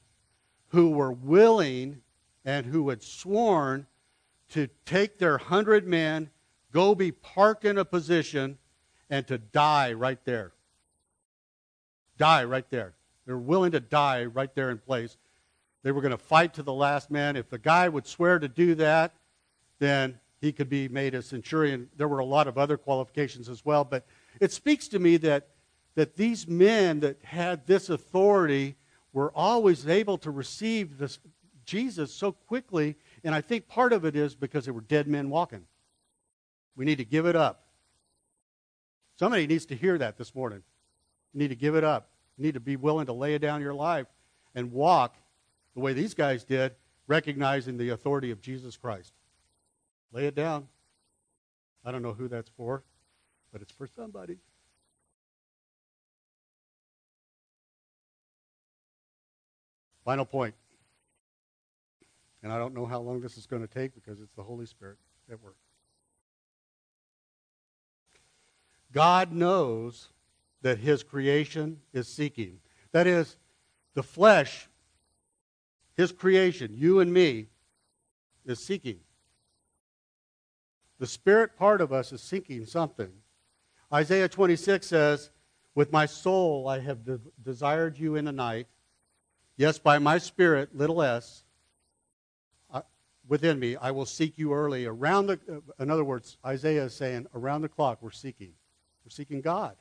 who 0.69 0.91
were 0.91 1.13
willing 1.13 2.03
and 2.45 2.67
who 2.67 2.89
had 2.89 3.03
sworn 3.03 3.87
to 4.51 4.69
take 4.85 5.19
their 5.19 5.39
hundred 5.39 5.87
men, 5.87 6.31
go 6.73 6.95
be 6.95 7.13
parked 7.13 7.65
in 7.65 7.79
a 7.79 7.85
position, 7.85 8.59
and 9.11 9.27
to 9.27 9.39
die 9.39 9.93
right 9.93 10.25
there. 10.25 10.53
Die 12.19 12.45
right 12.45 12.69
there. 12.71 12.95
They 13.27 13.33
were 13.33 13.39
willing 13.39 13.73
to 13.73 13.81
die 13.81 14.25
right 14.25 14.55
there 14.55 14.71
in 14.71 14.79
place. 14.79 15.17
They 15.83 15.93
were 15.93 16.01
going 16.01 16.13
to 16.13 16.19
fight 16.19 16.55
to 16.55 16.63
the 16.63 16.73
last 16.73 17.11
man. 17.11 17.37
If 17.37 17.51
the 17.51 17.59
guy 17.59 17.89
would 17.89 18.07
swear 18.07 18.39
to 18.39 18.49
do 18.49 18.75
that, 18.77 19.15
then 19.79 20.19
he 20.41 20.53
could 20.53 20.69
be 20.69 20.89
made 20.89 21.15
a 21.15 21.23
centurion. 21.23 21.89
There 21.97 22.09
were 22.09 22.19
a 22.19 22.25
lot 22.25 22.49
of 22.49 22.59
other 22.59 22.77
qualifications 22.77 23.49
as 23.49 23.65
well, 23.65 23.85
but 23.85 24.07
it 24.41 24.53
speaks 24.53 24.89
to 24.89 24.99
me 24.99 25.17
that, 25.19 25.49
that 25.95 26.17
these 26.17 26.47
men 26.49 27.01
that 27.01 27.23
had 27.25 27.67
this 27.67 27.91
authority 27.91 28.77
were 29.13 29.33
always 29.35 29.87
able 29.87 30.19
to 30.19 30.31
receive 30.31 30.99
this, 30.99 31.19
Jesus 31.65 32.13
so 32.13 32.33
quickly, 32.33 32.97
and 33.23 33.35
I 33.35 33.41
think 33.41 33.69
part 33.69 33.93
of 33.93 34.05
it 34.05 34.17
is 34.17 34.35
because 34.35 34.67
they 34.67 34.73
were 34.73 34.81
dead 34.83 35.09
men 35.09 35.31
walking. 35.31 35.65
We 36.77 36.85
need 36.85 36.99
to 36.99 37.05
give 37.05 37.27
it 37.27 37.37
up. 37.37 37.65
Somebody 39.19 39.47
needs 39.47 39.67
to 39.67 39.77
hear 39.77 39.97
that 39.99 40.19
this 40.19 40.35
morning. 40.35 40.63
You 41.33 41.41
need 41.41 41.49
to 41.49 41.57
give 41.57 41.75
it 41.75 41.85
up. 41.85 42.11
You 42.37 42.45
need 42.45 42.55
to 42.55 42.61
be 42.61 42.77
willing 42.77 43.07
to 43.07 43.13
lay 43.13 43.39
down 43.39 43.61
your 43.61 43.75
life 43.75 44.07
and 44.55 44.73
walk 44.73 45.17
the 45.75 45.81
way 45.81 45.93
these 45.93 46.15
guys 46.15 46.45
did, 46.45 46.75
recognizing 47.07 47.77
the 47.77 47.91
authority 47.91 48.31
of 48.31 48.41
Jesus 48.41 48.77
Christ. 48.77 49.13
Lay 50.13 50.27
it 50.27 50.35
down. 50.35 50.69
I 51.85 51.93
don't 51.93 52.03
know 52.03 52.13
who 52.13 52.29
that's 52.29 52.51
for, 52.57 52.83
but 53.53 53.61
it's 53.61 53.73
for 53.73 53.87
somebody. 53.87 54.39
Final 60.05 60.25
point. 60.25 60.55
And 62.43 62.53
I 62.53 62.59
don't 62.59 62.75
know 62.75 62.85
how 62.85 63.01
long 63.01 63.21
this 63.21 63.39
is 63.39 63.47
going 63.47 63.67
to 63.67 63.73
take 63.73 63.95
because 63.95 64.21
it's 64.21 64.35
the 64.35 64.43
Holy 64.43 64.67
Spirit 64.67 64.99
at 65.33 65.43
work. 65.43 65.57
God 68.93 69.33
knows 69.33 70.11
that 70.65 70.79
his 70.79 71.03
creation 71.03 71.79
is 71.93 72.09
seeking. 72.09 72.59
That 72.93 73.07
is, 73.07 73.37
the 73.93 74.03
flesh, 74.03 74.67
his 75.95 76.11
creation, 76.11 76.73
you 76.75 77.01
and 77.01 77.13
me, 77.13 77.49
is 78.47 78.65
seeking. 78.65 79.01
The 80.99 81.07
spirit 81.07 81.59
part 81.59 81.83
of 81.83 81.93
us 81.93 82.13
is 82.13 82.23
seeking 82.23 82.65
something. 82.65 83.11
Isaiah 83.93 84.27
26 84.27 84.87
says, 84.87 85.31
With 85.75 85.93
my 85.93 86.07
soul 86.07 86.67
I 86.67 86.79
have 86.79 87.05
de- 87.05 87.21
desired 87.43 87.99
you 87.99 88.17
in 88.17 88.25
the 88.25 88.33
night. 88.33 88.67
Yes, 89.59 89.79
by 89.79 89.99
my 89.99 90.17
spirit, 90.17 90.75
little 90.75 91.03
s, 91.03 91.45
within 93.29 93.59
me. 93.59 93.77
I 93.77 93.91
will 93.91 94.07
seek 94.07 94.39
you 94.39 94.55
early. 94.55 94.87
Around 94.87 95.27
the, 95.27 95.41
uh, 95.51 95.83
in 95.83 95.91
other 95.91 96.05
words, 96.05 96.39
Isaiah 96.45 96.85
is 96.85 96.95
saying, 96.95 97.27
around 97.35 97.61
the 97.61 97.69
clock, 97.69 97.99
we're 98.01 98.11
seeking. 98.11 98.53
We're 99.05 99.11
seeking 99.11 99.43
God. 99.43 99.77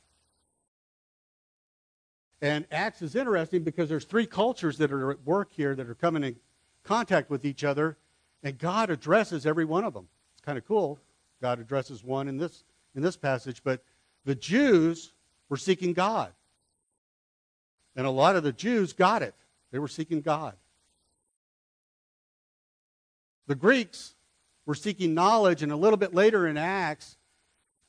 And 2.43 2.65
Acts 2.73 3.01
is 3.01 3.15
interesting 3.15 3.63
because 3.63 3.87
there's 3.87 4.03
three 4.03 4.25
cultures 4.25 4.77
that 4.79 4.91
are 4.91 5.11
at 5.11 5.25
work 5.25 5.53
here 5.53 5.75
that 5.75 5.89
are 5.89 5.95
coming 5.95 6.25
in 6.25 6.35
contact 6.83 7.29
with 7.29 7.45
each 7.45 7.63
other, 7.63 7.97
and 8.43 8.57
God 8.57 8.89
addresses 8.89 9.45
every 9.45 9.63
one 9.63 9.85
of 9.85 9.93
them. 9.93 10.09
It's 10.33 10.41
kind 10.41 10.57
of 10.57 10.67
cool. 10.67 10.99
God 11.41 11.61
addresses 11.61 12.03
one 12.03 12.27
in 12.27 12.37
this 12.37 12.65
in 12.95 13.01
this 13.01 13.15
passage, 13.15 13.61
but 13.63 13.81
the 14.25 14.35
Jews 14.35 15.13
were 15.47 15.55
seeking 15.55 15.93
God. 15.93 16.33
And 17.95 18.05
a 18.05 18.11
lot 18.11 18.35
of 18.35 18.43
the 18.43 18.51
Jews 18.51 18.91
got 18.91 19.21
it. 19.21 19.35
They 19.71 19.79
were 19.79 19.87
seeking 19.87 20.19
God. 20.19 20.55
The 23.47 23.55
Greeks 23.55 24.15
were 24.65 24.75
seeking 24.75 25.13
knowledge, 25.13 25.63
and 25.63 25.71
a 25.71 25.77
little 25.77 25.95
bit 25.95 26.13
later 26.13 26.45
in 26.45 26.57
Acts, 26.57 27.15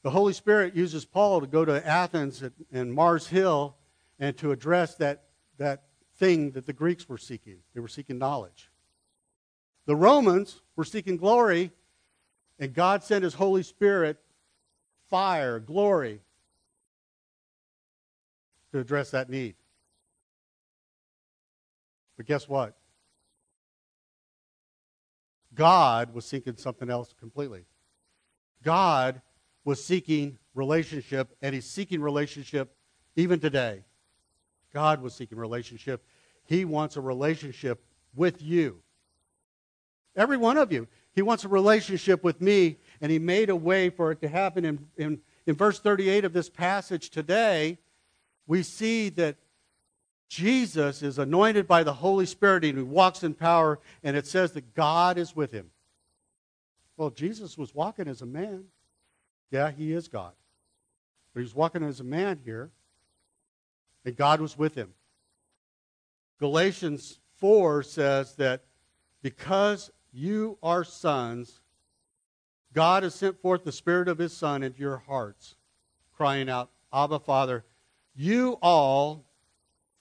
the 0.04 0.10
Holy 0.10 0.32
Spirit 0.32 0.76
uses 0.76 1.04
Paul 1.04 1.40
to 1.40 1.48
go 1.48 1.64
to 1.64 1.84
Athens 1.84 2.44
and 2.72 2.94
Mars 2.94 3.26
Hill 3.26 3.74
and 4.18 4.36
to 4.38 4.52
address 4.52 4.94
that, 4.96 5.24
that 5.58 5.84
thing 6.16 6.52
that 6.52 6.66
the 6.66 6.72
Greeks 6.72 7.08
were 7.08 7.18
seeking. 7.18 7.58
They 7.74 7.80
were 7.80 7.88
seeking 7.88 8.18
knowledge. 8.18 8.70
The 9.86 9.96
Romans 9.96 10.60
were 10.76 10.84
seeking 10.84 11.16
glory, 11.16 11.72
and 12.58 12.72
God 12.72 13.02
sent 13.02 13.24
his 13.24 13.34
Holy 13.34 13.62
Spirit, 13.62 14.18
fire, 15.10 15.58
glory, 15.58 16.20
to 18.72 18.78
address 18.78 19.10
that 19.10 19.28
need. 19.28 19.54
But 22.16 22.26
guess 22.26 22.48
what? 22.48 22.76
God 25.54 26.14
was 26.14 26.24
seeking 26.24 26.56
something 26.56 26.90
else 26.90 27.14
completely. 27.18 27.64
God 28.62 29.20
was 29.64 29.84
seeking 29.84 30.38
relationship, 30.54 31.36
and 31.42 31.54
he's 31.54 31.68
seeking 31.68 32.00
relationship 32.00 32.74
even 33.16 33.38
today. 33.38 33.84
God 34.74 35.00
was 35.00 35.14
seeking 35.14 35.38
relationship. 35.38 36.04
He 36.44 36.66
wants 36.66 36.96
a 36.96 37.00
relationship 37.00 37.82
with 38.14 38.42
you. 38.42 38.82
Every 40.16 40.36
one 40.36 40.58
of 40.58 40.70
you. 40.70 40.86
He 41.14 41.22
wants 41.22 41.44
a 41.44 41.48
relationship 41.48 42.22
with 42.22 42.40
me, 42.40 42.76
and 43.00 43.10
he 43.10 43.18
made 43.18 43.48
a 43.48 43.56
way 43.56 43.88
for 43.88 44.10
it 44.10 44.20
to 44.20 44.28
happen. 44.28 44.64
In, 44.64 44.86
in, 44.96 45.20
in 45.46 45.54
verse 45.54 45.78
38 45.78 46.24
of 46.24 46.32
this 46.32 46.50
passage 46.50 47.10
today, 47.10 47.78
we 48.46 48.62
see 48.62 49.08
that 49.10 49.36
Jesus 50.28 51.02
is 51.02 51.18
anointed 51.18 51.68
by 51.68 51.84
the 51.84 51.92
Holy 51.92 52.26
Spirit 52.26 52.64
and 52.64 52.76
he 52.76 52.82
walks 52.82 53.22
in 53.22 53.34
power, 53.34 53.78
and 54.02 54.16
it 54.16 54.26
says 54.26 54.52
that 54.52 54.74
God 54.74 55.16
is 55.18 55.36
with 55.36 55.52
him. 55.52 55.70
Well, 56.96 57.10
Jesus 57.10 57.56
was 57.56 57.74
walking 57.74 58.08
as 58.08 58.22
a 58.22 58.26
man. 58.26 58.64
Yeah, 59.50 59.70
he 59.70 59.92
is 59.92 60.08
God. 60.08 60.32
But 61.32 61.42
he's 61.42 61.54
walking 61.54 61.84
as 61.84 62.00
a 62.00 62.04
man 62.04 62.40
here, 62.44 62.70
and 64.04 64.16
God 64.16 64.40
was 64.40 64.56
with 64.58 64.74
him. 64.74 64.94
Galatians 66.38 67.18
4 67.38 67.82
says 67.82 68.34
that 68.36 68.64
because 69.22 69.90
you 70.12 70.58
are 70.62 70.84
sons, 70.84 71.60
God 72.72 73.02
has 73.02 73.14
sent 73.14 73.40
forth 73.40 73.64
the 73.64 73.72
Spirit 73.72 74.08
of 74.08 74.18
His 74.18 74.36
Son 74.36 74.62
into 74.62 74.80
your 74.80 74.98
hearts, 74.98 75.54
crying 76.16 76.50
out, 76.50 76.70
Abba, 76.92 77.20
Father. 77.20 77.64
You 78.14 78.58
all 78.60 79.24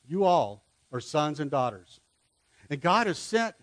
you 0.08 0.24
all 0.26 0.66
are 0.92 1.00
sons 1.00 1.40
and 1.40 1.50
daughters. 1.50 2.00
And 2.70 2.82
God 2.82 3.08
has 3.08 3.18
sent, 3.18 3.56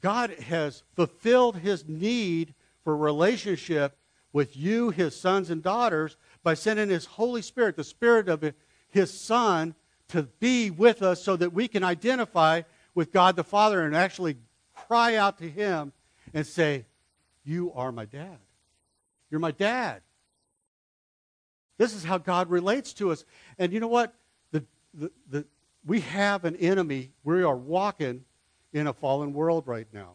God 0.00 0.30
has 0.30 0.82
fulfilled 0.94 1.56
his 1.58 1.88
need 1.88 2.54
for 2.82 2.96
relationship 2.96 3.96
with 4.32 4.56
you, 4.56 4.90
his 4.90 5.18
sons 5.18 5.50
and 5.50 5.62
daughters, 5.62 6.16
by 6.42 6.54
sending 6.54 6.88
his 6.88 7.04
Holy 7.04 7.42
Spirit, 7.42 7.76
the 7.76 7.84
Spirit 7.84 8.28
of 8.28 8.42
his 8.94 9.12
Son, 9.12 9.74
to 10.08 10.22
be 10.22 10.70
with 10.70 11.02
us 11.02 11.22
so 11.22 11.36
that 11.36 11.52
we 11.52 11.68
can 11.68 11.84
identify 11.84 12.62
with 12.94 13.12
God 13.12 13.36
the 13.36 13.44
Father 13.44 13.82
and 13.82 13.94
actually 13.94 14.36
cry 14.74 15.16
out 15.16 15.38
to 15.38 15.48
him 15.48 15.92
and 16.32 16.46
say, 16.46 16.86
You 17.44 17.72
are 17.74 17.92
my 17.92 18.06
dad. 18.06 18.38
You're 19.30 19.40
my 19.40 19.50
dad. 19.50 20.02
This 21.76 21.92
is 21.92 22.04
how 22.04 22.18
God 22.18 22.50
relates 22.50 22.92
to 22.94 23.10
us. 23.10 23.24
And 23.58 23.72
you 23.72 23.80
know 23.80 23.88
what? 23.88 24.14
the, 24.96 25.10
the, 25.28 25.44
we 25.84 26.00
have 26.00 26.44
an 26.44 26.56
enemy. 26.56 27.12
We 27.22 27.42
are 27.42 27.56
walking 27.56 28.24
in 28.72 28.86
a 28.86 28.92
fallen 28.92 29.32
world 29.32 29.66
right 29.66 29.88
now. 29.92 30.12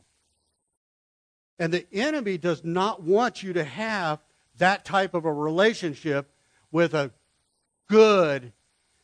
And 1.58 1.74
the 1.74 1.86
enemy 1.92 2.38
does 2.38 2.64
not 2.64 3.04
want 3.04 3.44
you 3.44 3.54
to 3.54 3.64
have 3.64 4.20
that 4.58 4.86
type 4.86 5.14
of 5.14 5.26
a 5.26 5.34
relationship 5.34 6.32
with 6.72 6.94
a 6.94 7.12
good 7.88 8.54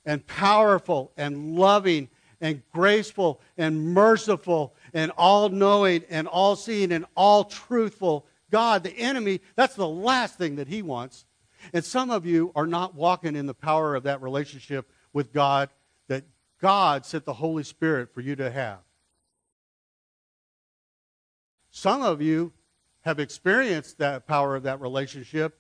and 0.06 0.26
powerful 0.28 1.12
and 1.18 1.56
loving 1.56 2.10
and 2.42 2.62
graceful 2.72 3.42
and 3.58 3.94
merciful 3.94 4.76
and 4.94 5.12
all 5.18 5.50
knowing 5.50 6.04
and 6.10 6.28
all 6.28 6.56
seeing 6.56 6.92
and 6.92 7.06
all 7.16 7.44
truthful 7.46 8.26
God. 8.52 8.84
The 8.84 8.98
enemy, 8.98 9.42
that's 9.56 9.76
the 9.76 9.88
last 9.88 10.38
thing 10.38 10.58
that 10.58 10.68
he 10.68 10.82
wants. 10.82 11.26
And 11.74 11.84
some 11.84 12.12
of 12.12 12.26
you 12.26 12.52
are 12.56 12.68
not 12.68 12.94
walking 12.94 13.36
in 13.36 13.48
the 13.48 13.54
power 13.54 13.96
of 13.96 14.04
that 14.04 14.22
relationship 14.22 14.90
with 15.14 15.34
God 15.34 15.70
that 16.08 16.24
God 16.62 17.06
sent 17.06 17.26
the 17.26 17.34
Holy 17.34 17.64
Spirit 17.64 18.14
for 18.14 18.22
you 18.22 18.36
to 18.36 18.52
have. 18.52 18.80
Some 21.72 22.02
of 22.02 22.22
you 22.22 22.54
have 23.02 23.20
experienced 23.20 23.98
that 23.98 24.28
power 24.28 24.56
of 24.56 24.64
that 24.64 24.80
relationship, 24.80 25.60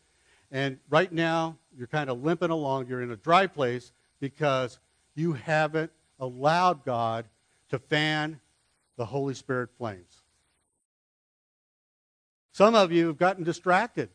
and 0.51 0.79
right 0.89 1.11
now 1.11 1.57
you're 1.77 1.87
kind 1.87 2.09
of 2.09 2.23
limping 2.23 2.51
along. 2.51 2.87
You're 2.87 3.01
in 3.01 3.11
a 3.11 3.17
dry 3.17 3.47
place 3.47 3.91
because 4.19 4.79
you 5.15 5.33
haven't 5.33 5.91
allowed 6.19 6.85
God 6.85 7.25
to 7.69 7.79
fan 7.79 8.39
the 8.97 9.05
Holy 9.05 9.33
Spirit 9.33 9.69
flames. 9.77 10.21
Some 12.51 12.75
of 12.75 12.91
you 12.91 13.07
have 13.07 13.17
gotten 13.17 13.43
distracted. 13.43 14.09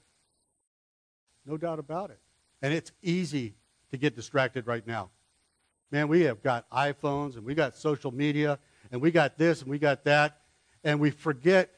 No 1.45 1.57
doubt 1.57 1.79
about 1.79 2.11
it. 2.11 2.19
And 2.63 2.73
it's 2.73 2.93
easy 3.03 3.55
to 3.91 3.97
get 3.97 4.17
distracted 4.17 4.67
right 4.67 4.87
now. 4.87 5.11
Man, 5.91 6.09
we 6.09 6.23
have 6.23 6.43
got 6.43 6.71
iPhones 6.71 7.37
and 7.37 7.45
we 7.45 7.55
got 7.55 7.77
social 7.77 8.13
media 8.13 8.59
and 8.93 9.01
we 9.01 9.11
got 9.11 9.37
this 9.39 9.63
and 9.63 9.71
we 9.71 9.79
got 9.79 10.05
that, 10.05 10.41
and 10.83 11.01
we 11.01 11.11
forget 11.11 11.71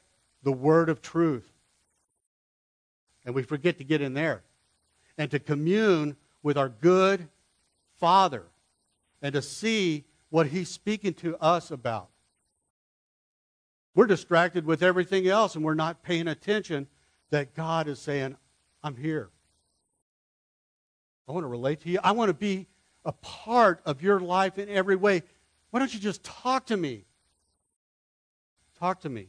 the 0.43 0.53
word 0.53 0.89
of 0.89 1.03
truth. 1.03 1.51
And 3.25 3.35
we 3.35 3.43
forget 3.43 3.79
to 3.79 3.85
get 3.85 4.01
in 4.01 4.15
there 4.15 4.43
and 5.19 5.31
to 5.31 5.39
commune 5.39 6.17
with 6.43 6.57
our 6.57 6.69
good 6.69 7.29
Father 8.03 8.43
and 9.23 9.33
to 9.33 9.41
see 9.41 10.03
what 10.29 10.49
He's 10.49 10.69
speaking 10.69 11.15
to 11.15 11.37
us 11.37 11.71
about. 11.71 12.09
We're 13.95 14.09
distracted 14.09 14.67
with 14.67 14.83
everything 14.83 15.29
else 15.29 15.55
and 15.55 15.65
we're 15.65 15.75
not 15.75 16.03
paying 16.03 16.27
attention 16.27 16.89
that 17.31 17.55
God 17.55 17.87
is 17.87 18.01
saying, 18.01 18.35
I'm 18.83 18.97
here. 18.97 19.31
I 21.29 21.33
want 21.33 21.45
to 21.45 21.49
relate 21.49 21.83
to 21.83 21.91
you. 21.91 22.01
I 22.03 22.11
want 22.11 22.29
to 22.29 22.35
be 22.35 22.67
a 23.05 23.13
part 23.13 23.81
of 23.87 24.03
your 24.03 24.19
life 24.19 24.59
in 24.59 24.69
every 24.69 24.97
way. 24.97 25.23
Why 25.71 25.79
don't 25.79 25.95
you 25.95 26.01
just 26.01 26.25
talk 26.25 26.67
to 26.67 26.77
me? 26.77 27.05
Talk 28.81 29.03
to 29.03 29.09
me. 29.09 29.29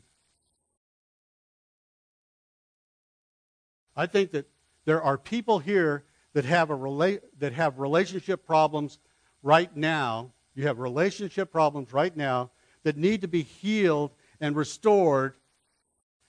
I 3.95 4.07
think 4.07 4.31
that 4.31 4.49
there 4.85 5.03
are 5.03 5.19
people 5.19 5.59
here 5.59 6.05
that 6.33 6.45
have 6.45 6.69
a 6.69 6.77
rela- 6.77 7.21
that 7.39 7.53
have 7.53 7.79
relationship 7.79 8.45
problems 8.45 8.99
right 9.41 9.75
now. 9.75 10.31
You 10.55 10.67
have 10.67 10.79
relationship 10.79 11.51
problems 11.51 11.93
right 11.93 12.15
now 12.15 12.51
that 12.83 12.97
need 12.97 13.21
to 13.21 13.27
be 13.27 13.43
healed 13.43 14.11
and 14.39 14.55
restored. 14.55 15.35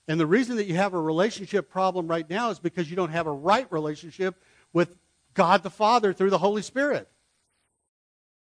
And 0.07 0.21
the 0.21 0.27
reason 0.27 0.57
that 0.57 0.67
you 0.67 0.75
have 0.75 0.95
a 0.95 1.01
relationship 1.01 1.71
problem 1.71 2.07
right 2.07 2.29
now 2.29 2.51
is 2.51 2.59
because 2.59 2.91
you 2.91 2.97
don't 2.97 3.11
have 3.11 3.27
a 3.27 3.33
right 3.33 3.71
relationship 3.71 4.37
with 4.73 4.97
God 5.33 5.63
the 5.63 5.71
Father 5.71 6.13
through 6.13 6.31
the 6.31 6.39
Holy 6.39 6.63
Spirit. 6.63 7.09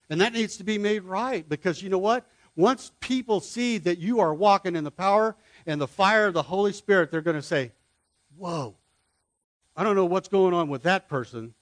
And 0.08 0.20
that 0.20 0.32
needs 0.32 0.58
to 0.58 0.64
be 0.64 0.78
made 0.78 1.02
right 1.02 1.48
because 1.48 1.82
you 1.82 1.88
know 1.88 1.98
what? 1.98 2.26
Once 2.54 2.92
people 3.00 3.40
see 3.40 3.78
that 3.78 3.98
you 3.98 4.20
are 4.20 4.32
walking 4.32 4.76
in 4.76 4.84
the 4.84 4.90
power 4.90 5.36
and 5.66 5.80
the 5.80 5.88
fire 5.88 6.26
of 6.26 6.34
the 6.34 6.42
Holy 6.42 6.72
Spirit, 6.72 7.10
they're 7.10 7.20
going 7.20 7.36
to 7.36 7.42
say, 7.42 7.72
Whoa, 8.36 8.76
I 9.76 9.84
don't 9.84 9.94
know 9.94 10.06
what's 10.06 10.28
going 10.28 10.54
on 10.54 10.68
with 10.68 10.84
that 10.84 11.08
person, 11.08 11.54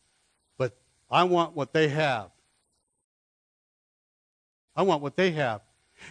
but 0.57 0.77
I 1.11 1.25
want 1.25 1.57
what 1.57 1.73
they 1.73 1.89
have. 1.89 2.31
I 4.77 4.83
want 4.83 5.03
what 5.03 5.17
they 5.17 5.33
have. 5.33 5.63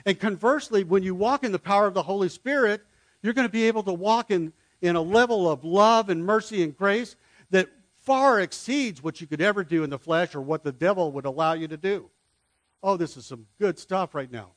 And 0.05 0.19
conversely, 0.19 0.83
when 0.83 1.03
you 1.03 1.15
walk 1.15 1.43
in 1.43 1.51
the 1.51 1.59
power 1.59 1.85
of 1.87 1.93
the 1.93 2.03
Holy 2.03 2.29
Spirit, 2.29 2.81
you're 3.21 3.33
going 3.33 3.47
to 3.47 3.51
be 3.51 3.65
able 3.65 3.83
to 3.83 3.93
walk 3.93 4.31
in, 4.31 4.51
in 4.81 4.95
a 4.95 5.01
level 5.01 5.49
of 5.49 5.63
love 5.63 6.09
and 6.09 6.25
mercy 6.25 6.63
and 6.63 6.75
grace 6.75 7.15
that 7.51 7.69
far 7.97 8.41
exceeds 8.41 9.01
what 9.01 9.21
you 9.21 9.27
could 9.27 9.41
ever 9.41 9.63
do 9.63 9.83
in 9.83 9.89
the 9.89 9.99
flesh 9.99 10.35
or 10.35 10.41
what 10.41 10.63
the 10.63 10.71
devil 10.71 11.11
would 11.13 11.25
allow 11.25 11.53
you 11.53 11.67
to 11.69 11.77
do. 11.77 12.09
Oh, 12.81 12.97
this 12.97 13.15
is 13.15 13.25
some 13.25 13.45
good 13.59 13.79
stuff 13.79 14.13
right 14.13 14.29
now. 14.29 14.51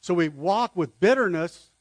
So 0.00 0.14
we 0.14 0.28
walk 0.28 0.74
with 0.74 0.98
bitterness 0.98 1.71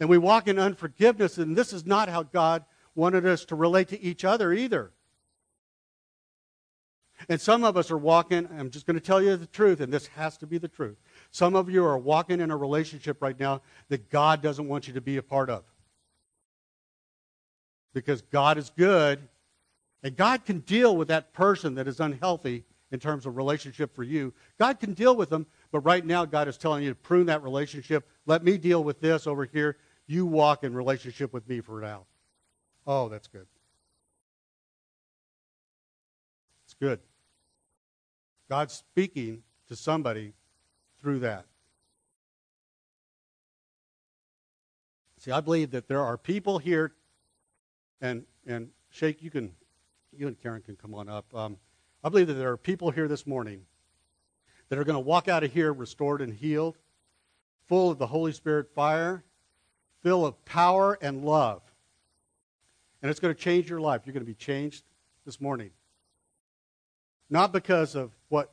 and 0.00 0.08
we 0.08 0.18
walk 0.18 0.48
in 0.48 0.58
unforgiveness, 0.58 1.38
and 1.38 1.56
this 1.56 1.72
is 1.72 1.86
not 1.86 2.08
how 2.08 2.22
God 2.22 2.64
wanted 2.94 3.26
us 3.26 3.44
to 3.46 3.54
relate 3.54 3.88
to 3.88 4.00
each 4.00 4.24
other 4.24 4.52
either. 4.52 4.92
And 7.28 7.40
some 7.40 7.62
of 7.62 7.76
us 7.76 7.90
are 7.90 7.98
walking, 7.98 8.48
I'm 8.58 8.70
just 8.70 8.86
going 8.86 8.98
to 8.98 9.04
tell 9.04 9.22
you 9.22 9.36
the 9.36 9.46
truth, 9.46 9.80
and 9.80 9.92
this 9.92 10.08
has 10.08 10.36
to 10.38 10.46
be 10.46 10.58
the 10.58 10.68
truth. 10.68 10.96
Some 11.30 11.54
of 11.54 11.70
you 11.70 11.84
are 11.84 11.98
walking 11.98 12.40
in 12.40 12.50
a 12.50 12.56
relationship 12.56 13.22
right 13.22 13.38
now 13.38 13.62
that 13.88 14.10
God 14.10 14.42
doesn't 14.42 14.68
want 14.68 14.88
you 14.88 14.94
to 14.94 15.00
be 15.00 15.16
a 15.16 15.22
part 15.22 15.48
of. 15.48 15.64
Because 17.94 18.22
God 18.22 18.58
is 18.58 18.70
good, 18.70 19.28
and 20.02 20.16
God 20.16 20.44
can 20.44 20.60
deal 20.60 20.96
with 20.96 21.08
that 21.08 21.32
person 21.32 21.76
that 21.76 21.86
is 21.86 22.00
unhealthy 22.00 22.64
in 22.90 22.98
terms 22.98 23.24
of 23.24 23.36
relationship 23.36 23.94
for 23.94 24.02
you. 24.02 24.34
God 24.58 24.80
can 24.80 24.92
deal 24.92 25.16
with 25.16 25.30
them, 25.30 25.46
but 25.70 25.80
right 25.80 26.04
now 26.04 26.24
God 26.24 26.48
is 26.48 26.58
telling 26.58 26.82
you 26.82 26.90
to 26.90 26.94
prune 26.94 27.26
that 27.26 27.42
relationship. 27.42 28.08
Let 28.26 28.44
me 28.44 28.58
deal 28.58 28.82
with 28.84 29.00
this 29.00 29.26
over 29.26 29.44
here. 29.44 29.76
You 30.06 30.26
walk 30.26 30.64
in 30.64 30.74
relationship 30.74 31.32
with 31.32 31.48
me 31.48 31.60
for 31.60 31.80
now. 31.80 32.06
Oh, 32.86 33.08
that's 33.08 33.28
good. 33.28 33.46
It's 36.64 36.74
good. 36.74 37.00
God's 38.48 38.74
speaking 38.74 39.42
to 39.68 39.76
somebody 39.76 40.34
through 41.00 41.20
that. 41.20 41.46
See, 45.18 45.30
I 45.30 45.40
believe 45.40 45.70
that 45.70 45.86
there 45.86 46.00
are 46.00 46.18
people 46.18 46.58
here, 46.58 46.92
and 48.00 48.24
and 48.46 48.70
Shake, 48.90 49.22
you 49.22 49.30
can, 49.30 49.54
you 50.12 50.26
and 50.26 50.40
Karen 50.42 50.60
can 50.60 50.76
come 50.76 50.94
on 50.94 51.08
up. 51.08 51.32
Um, 51.34 51.56
I 52.04 52.08
believe 52.08 52.26
that 52.26 52.34
there 52.34 52.50
are 52.50 52.56
people 52.56 52.90
here 52.90 53.08
this 53.08 53.26
morning 53.26 53.62
that 54.68 54.78
are 54.78 54.84
going 54.84 54.96
to 54.96 55.00
walk 55.00 55.28
out 55.28 55.44
of 55.44 55.52
here 55.52 55.72
restored 55.72 56.20
and 56.20 56.34
healed, 56.34 56.76
full 57.68 57.90
of 57.90 57.98
the 57.98 58.06
Holy 58.06 58.32
Spirit 58.32 58.68
fire, 58.74 59.24
full 60.02 60.26
of 60.26 60.44
power 60.44 60.98
and 61.00 61.24
love. 61.24 61.62
And 63.00 63.10
it's 63.10 63.20
going 63.20 63.34
to 63.34 63.40
change 63.40 63.68
your 63.68 63.80
life. 63.80 64.02
You're 64.04 64.14
going 64.14 64.24
to 64.24 64.30
be 64.30 64.34
changed 64.34 64.84
this 65.24 65.40
morning. 65.40 65.70
Not 67.30 67.52
because 67.52 67.94
of 67.94 68.10
what 68.28 68.52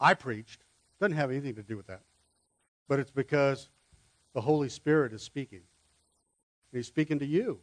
I 0.00 0.14
preached, 0.14 0.60
doesn't 1.00 1.16
have 1.16 1.30
anything 1.30 1.54
to 1.54 1.62
do 1.62 1.76
with 1.76 1.86
that. 1.86 2.02
But 2.88 2.98
it's 2.98 3.10
because 3.10 3.68
the 4.34 4.40
Holy 4.40 4.68
Spirit 4.68 5.12
is 5.12 5.22
speaking. 5.22 5.60
And 6.72 6.78
He's 6.78 6.86
speaking 6.86 7.18
to 7.20 7.26
you. 7.26 7.60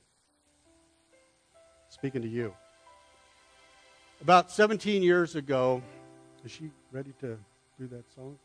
Speaking 1.89 2.21
to 2.21 2.27
you. 2.27 2.53
About 4.21 4.51
17 4.51 5.03
years 5.03 5.35
ago, 5.35 5.81
is 6.45 6.51
she 6.51 6.71
ready 6.91 7.13
to 7.19 7.37
do 7.79 7.87
that 7.87 8.05
song? 8.15 8.37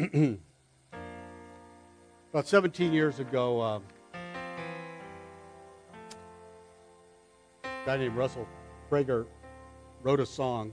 About 2.32 2.46
17 2.46 2.90
years 2.90 3.18
ago, 3.18 3.60
um, 3.60 3.82
a 7.64 7.68
guy 7.84 7.98
named 7.98 8.16
Russell 8.16 8.48
Fragar 8.90 9.26
wrote 10.02 10.20
a 10.20 10.24
song, 10.24 10.72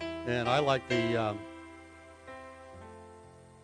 and 0.00 0.48
I 0.48 0.60
like 0.60 0.88
the 0.88 1.16
um, 1.16 1.38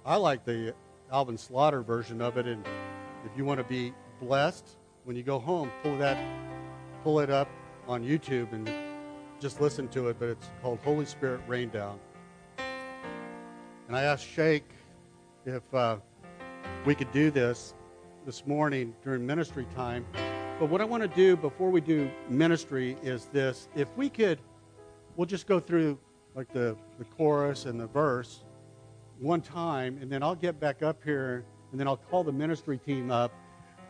I 0.05 0.17
like 0.17 0.45
the 0.45 0.75
Alvin 1.11 1.39
Slaughter 1.39 1.81
version 1.81 2.21
of 2.21 2.37
it. 2.37 2.47
And 2.47 2.67
if 3.25 3.31
you 3.39 3.47
want 3.47 3.57
to 3.57 3.65
be 3.65 3.95
blessed 4.21 4.77
when 5.05 5.17
you 5.17 5.23
go 5.23 5.39
home, 5.39 5.71
pull 5.83 5.97
that 5.97 6.19
pull 7.03 7.21
it 7.21 7.31
up 7.31 7.49
on 7.89 8.05
YouTube 8.05 8.53
and 8.53 8.71
just 9.41 9.63
listen 9.63 9.89
to 9.89 10.09
it. 10.09 10.19
But 10.19 10.29
it's 10.29 10.51
called 10.61 10.79
Holy 10.85 11.07
Spirit 11.07 11.41
Rain 11.49 11.71
Down. 11.71 11.99
And 13.93 13.99
I 13.99 14.05
asked 14.05 14.27
Shake 14.27 14.71
if 15.45 15.63
uh, 15.75 15.99
we 16.87 16.95
could 16.95 17.13
do 17.13 17.31
this 17.31 17.75
this 18.25 18.47
morning 18.47 18.95
during 19.05 19.27
ministry 19.27 19.67
time. 19.75 20.07
But 20.59 20.71
what 20.71 20.81
I 20.81 20.85
want 20.87 21.03
to 21.03 21.11
do 21.11 21.37
before 21.37 21.69
we 21.69 21.83
do 21.83 22.11
ministry 22.27 22.97
is 23.03 23.27
this. 23.27 23.69
If 23.77 23.95
we 23.95 24.09
could, 24.09 24.39
we'll 25.15 25.27
just 25.27 25.47
go 25.47 25.61
through 25.61 25.99
like 26.35 26.51
the, 26.55 26.75
the 26.99 27.05
chorus 27.05 27.67
and 27.67 27.79
the 27.79 27.87
verse 27.87 28.45
one 29.21 29.43
time, 29.43 29.99
and 30.01 30.11
then 30.11 30.23
I'll 30.23 30.37
get 30.37 30.59
back 30.59 30.83
up 30.83 31.05
here, 31.05 31.45
and 31.71 31.79
then 31.79 31.87
I'll 31.87 31.99
call 31.99 32.25
the 32.25 32.33
ministry 32.33 32.79
team 32.79 33.11
up. 33.11 33.31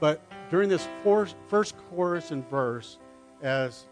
But 0.01 0.21
during 0.51 0.69
this 0.69 0.89
first 1.05 1.77
chorus 1.91 2.33
and 2.33 2.45
verse, 2.51 2.99
as, 3.41 3.87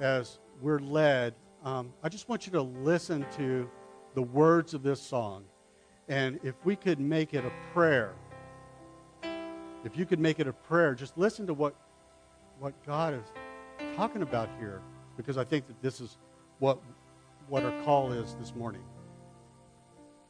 as 0.00 0.40
we're 0.60 0.80
led, 0.80 1.34
um, 1.62 1.92
I 2.02 2.08
just 2.08 2.28
want 2.28 2.44
you 2.44 2.50
to 2.54 2.62
listen 2.62 3.24
to 3.36 3.70
the 4.14 4.22
words 4.22 4.74
of 4.74 4.82
this 4.82 5.00
song. 5.00 5.44
And 6.08 6.38
if 6.42 6.54
we 6.64 6.76
could 6.76 7.00
make 7.00 7.34
it 7.34 7.44
a 7.44 7.52
prayer, 7.72 8.14
if 9.84 9.96
you 9.96 10.06
could 10.06 10.20
make 10.20 10.40
it 10.40 10.46
a 10.46 10.52
prayer, 10.52 10.94
just 10.94 11.16
listen 11.16 11.46
to 11.46 11.54
what, 11.54 11.74
what 12.58 12.74
God 12.86 13.14
is 13.14 13.24
talking 13.96 14.22
about 14.22 14.48
here, 14.58 14.80
because 15.16 15.36
I 15.36 15.44
think 15.44 15.66
that 15.66 15.80
this 15.82 16.00
is 16.00 16.18
what, 16.58 16.78
what 17.48 17.64
our 17.64 17.82
call 17.82 18.12
is 18.12 18.34
this 18.38 18.54
morning. 18.54 18.82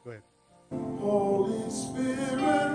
Go 0.05 0.11
ahead. 0.11 0.22
Holy 1.01 1.70
Spirit, 1.70 2.41
rain. 2.41 2.72